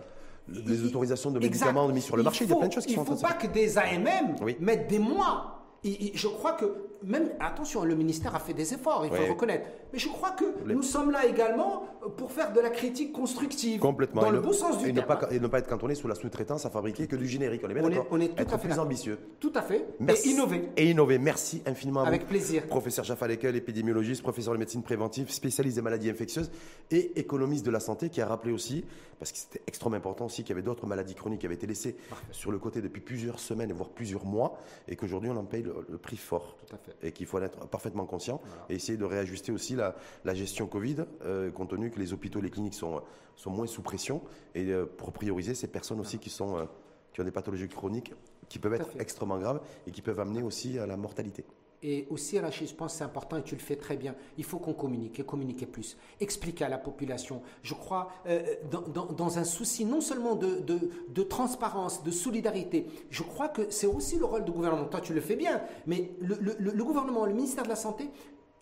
[0.49, 2.45] les autorisations de médicaments mis sur le marché.
[2.45, 3.47] Il, y a plein de choses qui sont en train Il ne faut pas que
[3.47, 5.63] des AMM mettent des mois.
[5.85, 9.67] je crois que même, attention, le ministère a fait des efforts, il faut le reconnaître.
[9.93, 11.85] Mais je crois que nous sommes là également
[12.17, 13.81] pour faire de la critique constructive.
[13.81, 14.23] Complètement.
[14.23, 15.09] Dans le bon sens du et terme.
[15.09, 17.63] Ne pas, et ne pas être cantonné sous la sous-traitance à fabriquer que du générique.
[17.65, 19.19] On est bien d'accord On est tout être à fait plus ambitieux.
[19.41, 19.87] Tout à fait.
[20.09, 20.69] Et innover.
[20.77, 21.19] Et innover.
[21.19, 22.03] Merci infiniment.
[22.05, 22.67] Avec plaisir.
[22.67, 26.51] Professeur Jaffa Lekel, épidémiologiste, professeur de médecine préventive, spécialiste des maladies infectieuses
[26.91, 28.85] et économiste de la santé, qui a rappelé aussi,
[29.19, 31.67] parce que c'était extrêmement important aussi, qu'il y avait d'autres maladies chroniques qui avaient été
[31.67, 31.97] laissées
[32.31, 35.99] sur le côté depuis plusieurs semaines, voire plusieurs mois, et qu'aujourd'hui on en paye le,
[35.99, 36.57] prix fort.
[36.67, 36.92] Tout à fait.
[37.03, 40.67] Et qu'il faut en être parfaitement conscient et essayer de réajuster aussi la, la gestion
[40.67, 43.03] Covid, euh, compte tenu que les hôpitaux, les cliniques sont,
[43.37, 44.23] sont moins sous pression
[44.55, 46.65] et euh, pour prioriser ces personnes aussi qui, sont, euh,
[47.13, 48.13] qui ont des pathologies chroniques
[48.49, 51.45] qui peuvent être extrêmement graves et qui peuvent amener aussi à la mortalité.
[51.83, 54.15] Et aussi, Rachid, je pense que c'est important et tu le fais très bien.
[54.39, 55.97] Il faut qu'on communique et communiquer plus.
[56.21, 57.43] Expliquer à la population.
[57.63, 62.87] Je crois, euh, dans, dans, un souci non seulement de, de, de, transparence, de solidarité,
[63.11, 64.85] je crois que c'est aussi le rôle du gouvernement.
[64.85, 68.09] Toi, tu le fais bien, mais le, le, le gouvernement, le ministère de la Santé,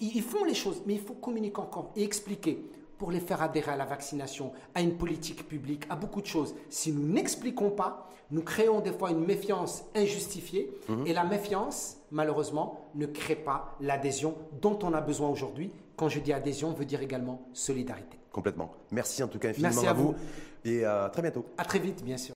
[0.01, 2.65] ils font les choses, mais il faut communiquer encore et expliquer
[3.01, 6.55] pour les faire adhérer à la vaccination, à une politique publique, à beaucoup de choses.
[6.69, 11.07] Si nous n'expliquons pas, nous créons des fois une méfiance injustifiée mhm.
[11.07, 15.73] et la méfiance, malheureusement, ne crée pas l'adhésion dont on a besoin aujourd'hui.
[15.97, 18.19] Quand je dis adhésion, veut dire également solidarité.
[18.33, 18.73] Complètement.
[18.91, 20.15] Merci en tout cas infiniment Merci à, vous.
[20.65, 21.45] et à très bientôt.
[21.59, 22.29] À très vite, bien sûr.